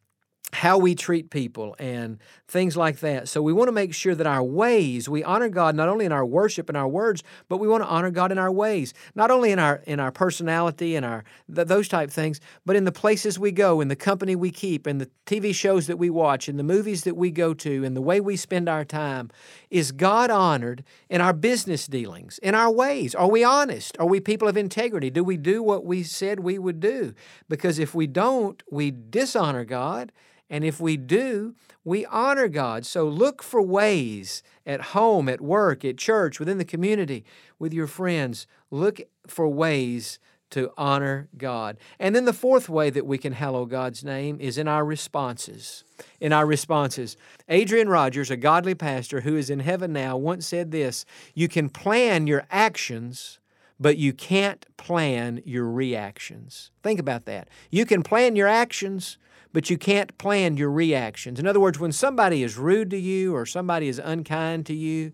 how 0.52 0.78
we 0.78 0.94
treat 0.94 1.30
people 1.30 1.76
and 1.78 2.18
things 2.46 2.76
like 2.76 3.00
that. 3.00 3.28
So 3.28 3.42
we 3.42 3.52
want 3.52 3.68
to 3.68 3.72
make 3.72 3.92
sure 3.92 4.14
that 4.14 4.26
our 4.26 4.42
ways, 4.42 5.08
we 5.08 5.22
honor 5.22 5.50
God 5.50 5.74
not 5.74 5.88
only 5.90 6.06
in 6.06 6.12
our 6.12 6.24
worship 6.24 6.70
and 6.70 6.76
our 6.76 6.88
words, 6.88 7.22
but 7.48 7.58
we 7.58 7.68
want 7.68 7.82
to 7.82 7.88
honor 7.88 8.10
God 8.10 8.32
in 8.32 8.38
our 8.38 8.50
ways, 8.50 8.94
not 9.14 9.30
only 9.30 9.52
in 9.52 9.58
our 9.58 9.82
in 9.86 10.00
our 10.00 10.10
personality 10.10 10.96
and 10.96 11.04
our 11.04 11.24
th- 11.54 11.68
those 11.68 11.86
type 11.86 12.10
things, 12.10 12.40
but 12.64 12.76
in 12.76 12.84
the 12.84 12.92
places 12.92 13.38
we 13.38 13.52
go, 13.52 13.82
in 13.82 13.88
the 13.88 13.96
company 13.96 14.34
we 14.34 14.50
keep, 14.50 14.86
in 14.86 14.98
the 14.98 15.10
TV 15.26 15.54
shows 15.54 15.86
that 15.86 15.98
we 15.98 16.08
watch, 16.08 16.48
in 16.48 16.56
the 16.56 16.62
movies 16.62 17.04
that 17.04 17.16
we 17.16 17.30
go 17.30 17.52
to, 17.52 17.84
in 17.84 17.92
the 17.92 18.02
way 18.02 18.18
we 18.20 18.36
spend 18.36 18.68
our 18.68 18.84
time. 18.84 19.30
Is 19.70 19.92
God 19.92 20.30
honored 20.30 20.82
in 21.10 21.20
our 21.20 21.34
business 21.34 21.86
dealings, 21.86 22.38
in 22.38 22.54
our 22.54 22.70
ways? 22.70 23.14
Are 23.14 23.28
we 23.28 23.44
honest? 23.44 23.98
Are 23.98 24.06
we 24.06 24.18
people 24.18 24.48
of 24.48 24.56
integrity? 24.56 25.10
Do 25.10 25.22
we 25.22 25.36
do 25.36 25.62
what 25.62 25.84
we 25.84 26.02
said 26.02 26.40
we 26.40 26.58
would 26.58 26.80
do? 26.80 27.12
Because 27.50 27.78
if 27.78 27.94
we 27.94 28.06
don't, 28.06 28.62
we 28.70 28.90
dishonor 28.90 29.66
God 29.66 30.10
and 30.50 30.64
if 30.64 30.80
we 30.80 30.96
do, 30.96 31.54
we 31.84 32.06
honor 32.06 32.48
God. 32.48 32.86
So 32.86 33.04
look 33.06 33.42
for 33.42 33.60
ways 33.62 34.42
at 34.66 34.80
home, 34.80 35.28
at 35.28 35.40
work, 35.40 35.84
at 35.84 35.98
church, 35.98 36.38
within 36.38 36.58
the 36.58 36.64
community, 36.64 37.24
with 37.58 37.72
your 37.72 37.86
friends. 37.86 38.46
Look 38.70 39.00
for 39.26 39.48
ways 39.48 40.18
to 40.50 40.70
honor 40.78 41.28
God. 41.36 41.76
And 41.98 42.16
then 42.16 42.24
the 42.24 42.32
fourth 42.32 42.68
way 42.68 42.88
that 42.90 43.06
we 43.06 43.18
can 43.18 43.34
hallow 43.34 43.66
God's 43.66 44.02
name 44.02 44.40
is 44.40 44.56
in 44.56 44.66
our 44.66 44.84
responses. 44.84 45.84
In 46.20 46.32
our 46.32 46.46
responses. 46.46 47.16
Adrian 47.48 47.88
Rogers, 47.88 48.30
a 48.30 48.36
godly 48.36 48.74
pastor 48.74 49.20
who 49.20 49.36
is 49.36 49.50
in 49.50 49.60
heaven 49.60 49.92
now, 49.92 50.16
once 50.16 50.46
said 50.46 50.70
this 50.70 51.04
You 51.34 51.48
can 51.48 51.68
plan 51.68 52.26
your 52.26 52.46
actions, 52.50 53.40
but 53.78 53.98
you 53.98 54.12
can't 54.12 54.64
plan 54.78 55.42
your 55.44 55.68
reactions. 55.68 56.70
Think 56.82 56.98
about 56.98 57.26
that. 57.26 57.48
You 57.70 57.84
can 57.84 58.02
plan 58.02 58.34
your 58.34 58.48
actions, 58.48 59.18
but 59.52 59.70
you 59.70 59.78
can't 59.78 60.16
plan 60.18 60.56
your 60.56 60.70
reactions. 60.70 61.38
In 61.38 61.46
other 61.46 61.60
words, 61.60 61.78
when 61.78 61.92
somebody 61.92 62.42
is 62.42 62.56
rude 62.56 62.90
to 62.90 62.98
you 62.98 63.34
or 63.34 63.46
somebody 63.46 63.88
is 63.88 63.98
unkind 63.98 64.66
to 64.66 64.74
you, 64.74 65.12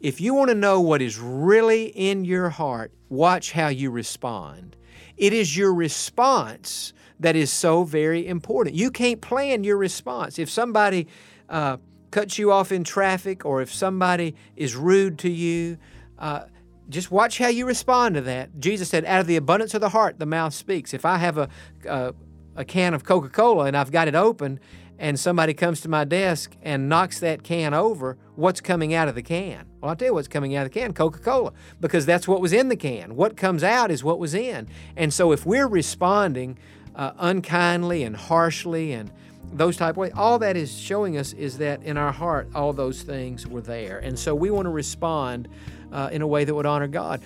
if 0.00 0.20
you 0.20 0.34
want 0.34 0.50
to 0.50 0.54
know 0.54 0.80
what 0.80 1.00
is 1.00 1.18
really 1.18 1.86
in 1.86 2.24
your 2.24 2.50
heart, 2.50 2.92
watch 3.08 3.52
how 3.52 3.68
you 3.68 3.90
respond. 3.90 4.76
It 5.16 5.32
is 5.32 5.56
your 5.56 5.72
response 5.72 6.92
that 7.20 7.36
is 7.36 7.50
so 7.52 7.84
very 7.84 8.26
important. 8.26 8.74
You 8.74 8.90
can't 8.90 9.20
plan 9.20 9.64
your 9.64 9.76
response. 9.76 10.38
If 10.38 10.50
somebody 10.50 11.06
uh, 11.48 11.78
cuts 12.10 12.38
you 12.38 12.52
off 12.52 12.72
in 12.72 12.84
traffic 12.84 13.44
or 13.44 13.62
if 13.62 13.72
somebody 13.72 14.34
is 14.56 14.74
rude 14.74 15.18
to 15.20 15.30
you, 15.30 15.78
uh, 16.18 16.44
just 16.88 17.10
watch 17.10 17.38
how 17.38 17.48
you 17.48 17.66
respond 17.66 18.16
to 18.16 18.20
that. 18.22 18.60
Jesus 18.60 18.88
said, 18.88 19.04
out 19.04 19.20
of 19.20 19.26
the 19.26 19.36
abundance 19.36 19.74
of 19.74 19.80
the 19.80 19.88
heart, 19.88 20.18
the 20.18 20.26
mouth 20.26 20.52
speaks. 20.52 20.92
If 20.92 21.04
I 21.06 21.16
have 21.16 21.38
a, 21.38 21.48
a, 21.88 22.14
a 22.56 22.64
can 22.64 22.94
of 22.94 23.04
Coca 23.04 23.28
Cola 23.28 23.66
and 23.66 23.76
I've 23.76 23.90
got 23.90 24.08
it 24.08 24.14
open, 24.14 24.60
and 24.98 25.18
somebody 25.18 25.54
comes 25.54 25.80
to 25.80 25.88
my 25.88 26.04
desk 26.04 26.56
and 26.62 26.88
knocks 26.88 27.18
that 27.20 27.42
can 27.42 27.74
over, 27.74 28.16
what's 28.36 28.60
coming 28.60 28.94
out 28.94 29.08
of 29.08 29.14
the 29.14 29.22
can? 29.22 29.66
Well, 29.80 29.90
I'll 29.90 29.96
tell 29.96 30.08
you 30.08 30.14
what's 30.14 30.28
coming 30.28 30.54
out 30.54 30.66
of 30.66 30.72
the 30.72 30.80
can 30.80 30.92
Coca 30.92 31.18
Cola, 31.18 31.52
because 31.80 32.06
that's 32.06 32.28
what 32.28 32.40
was 32.40 32.52
in 32.52 32.68
the 32.68 32.76
can. 32.76 33.16
What 33.16 33.36
comes 33.36 33.64
out 33.64 33.90
is 33.90 34.04
what 34.04 34.18
was 34.18 34.34
in. 34.34 34.68
And 34.96 35.12
so 35.12 35.32
if 35.32 35.44
we're 35.44 35.66
responding 35.66 36.58
uh, 36.94 37.12
unkindly 37.18 38.04
and 38.04 38.16
harshly 38.16 38.92
and 38.92 39.10
those 39.52 39.76
type 39.76 39.90
of 39.90 39.96
ways, 39.98 40.12
all 40.14 40.38
that 40.38 40.56
is 40.56 40.76
showing 40.76 41.16
us 41.16 41.32
is 41.32 41.58
that 41.58 41.82
in 41.82 41.96
our 41.96 42.12
heart, 42.12 42.48
all 42.54 42.72
those 42.72 43.02
things 43.02 43.46
were 43.46 43.60
there. 43.60 43.98
And 43.98 44.18
so 44.18 44.34
we 44.34 44.50
want 44.50 44.66
to 44.66 44.70
respond 44.70 45.48
uh, 45.92 46.08
in 46.12 46.22
a 46.22 46.26
way 46.26 46.44
that 46.44 46.54
would 46.54 46.66
honor 46.66 46.88
God 46.88 47.20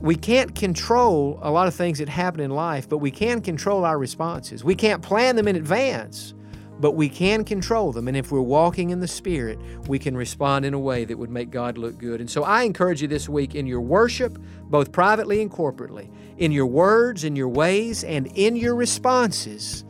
we 0.00 0.16
can't 0.16 0.54
control 0.54 1.38
a 1.42 1.50
lot 1.50 1.68
of 1.68 1.74
things 1.74 1.98
that 1.98 2.08
happen 2.08 2.40
in 2.40 2.50
life, 2.50 2.88
but 2.88 2.98
we 2.98 3.10
can 3.10 3.40
control 3.40 3.84
our 3.84 3.98
responses. 3.98 4.64
We 4.64 4.74
can't 4.74 5.02
plan 5.02 5.36
them 5.36 5.46
in 5.46 5.56
advance, 5.56 6.34
but 6.80 6.92
we 6.92 7.08
can 7.08 7.44
control 7.44 7.92
them. 7.92 8.08
And 8.08 8.16
if 8.16 8.32
we're 8.32 8.40
walking 8.40 8.90
in 8.90 8.98
the 8.98 9.06
Spirit, 9.06 9.60
we 9.86 10.00
can 10.00 10.16
respond 10.16 10.64
in 10.64 10.74
a 10.74 10.78
way 10.78 11.04
that 11.04 11.16
would 11.16 11.30
make 11.30 11.50
God 11.50 11.78
look 11.78 11.98
good. 11.98 12.20
And 12.20 12.28
so 12.28 12.42
I 12.42 12.64
encourage 12.64 13.00
you 13.00 13.06
this 13.06 13.28
week 13.28 13.54
in 13.54 13.66
your 13.66 13.80
worship, 13.80 14.36
both 14.64 14.90
privately 14.90 15.40
and 15.40 15.50
corporately, 15.50 16.10
in 16.38 16.50
your 16.50 16.66
words, 16.66 17.22
in 17.22 17.36
your 17.36 17.48
ways, 17.48 18.02
and 18.02 18.26
in 18.34 18.56
your 18.56 18.74
responses, 18.74 19.84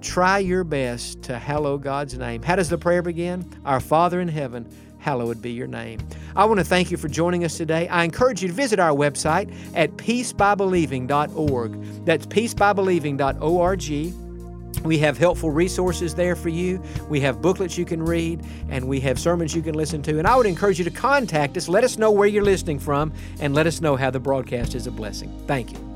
try 0.00 0.38
your 0.38 0.62
best 0.62 1.22
to 1.22 1.38
hallow 1.38 1.78
God's 1.78 2.16
name. 2.16 2.42
How 2.42 2.54
does 2.54 2.68
the 2.68 2.78
prayer 2.78 3.02
begin? 3.02 3.44
Our 3.64 3.80
Father 3.80 4.20
in 4.20 4.28
heaven 4.28 4.68
hallowed 4.98 5.42
be 5.42 5.52
your 5.52 5.66
name. 5.66 6.00
I 6.34 6.44
want 6.44 6.58
to 6.58 6.64
thank 6.64 6.90
you 6.90 6.96
for 6.96 7.08
joining 7.08 7.44
us 7.44 7.56
today. 7.56 7.88
I 7.88 8.04
encourage 8.04 8.42
you 8.42 8.48
to 8.48 8.54
visit 8.54 8.78
our 8.78 8.94
website 8.94 9.52
at 9.74 9.92
peacebybelieving.org. 9.92 12.04
That's 12.04 12.26
peacebybelieving.org. 12.26 14.84
We 14.84 14.98
have 14.98 15.18
helpful 15.18 15.50
resources 15.50 16.14
there 16.14 16.36
for 16.36 16.48
you. 16.48 16.82
We 17.08 17.20
have 17.20 17.42
booklets 17.42 17.76
you 17.76 17.84
can 17.84 18.02
read, 18.02 18.44
and 18.68 18.86
we 18.86 19.00
have 19.00 19.18
sermons 19.18 19.54
you 19.54 19.62
can 19.62 19.74
listen 19.74 20.02
to. 20.02 20.18
And 20.18 20.28
I 20.28 20.36
would 20.36 20.46
encourage 20.46 20.78
you 20.78 20.84
to 20.84 20.90
contact 20.90 21.56
us. 21.56 21.68
Let 21.68 21.82
us 21.82 21.98
know 21.98 22.10
where 22.10 22.28
you're 22.28 22.44
listening 22.44 22.78
from, 22.78 23.12
and 23.40 23.54
let 23.54 23.66
us 23.66 23.80
know 23.80 23.96
how 23.96 24.10
the 24.10 24.20
broadcast 24.20 24.74
is 24.74 24.86
a 24.86 24.92
blessing. 24.92 25.32
Thank 25.46 25.72
you. 25.72 25.95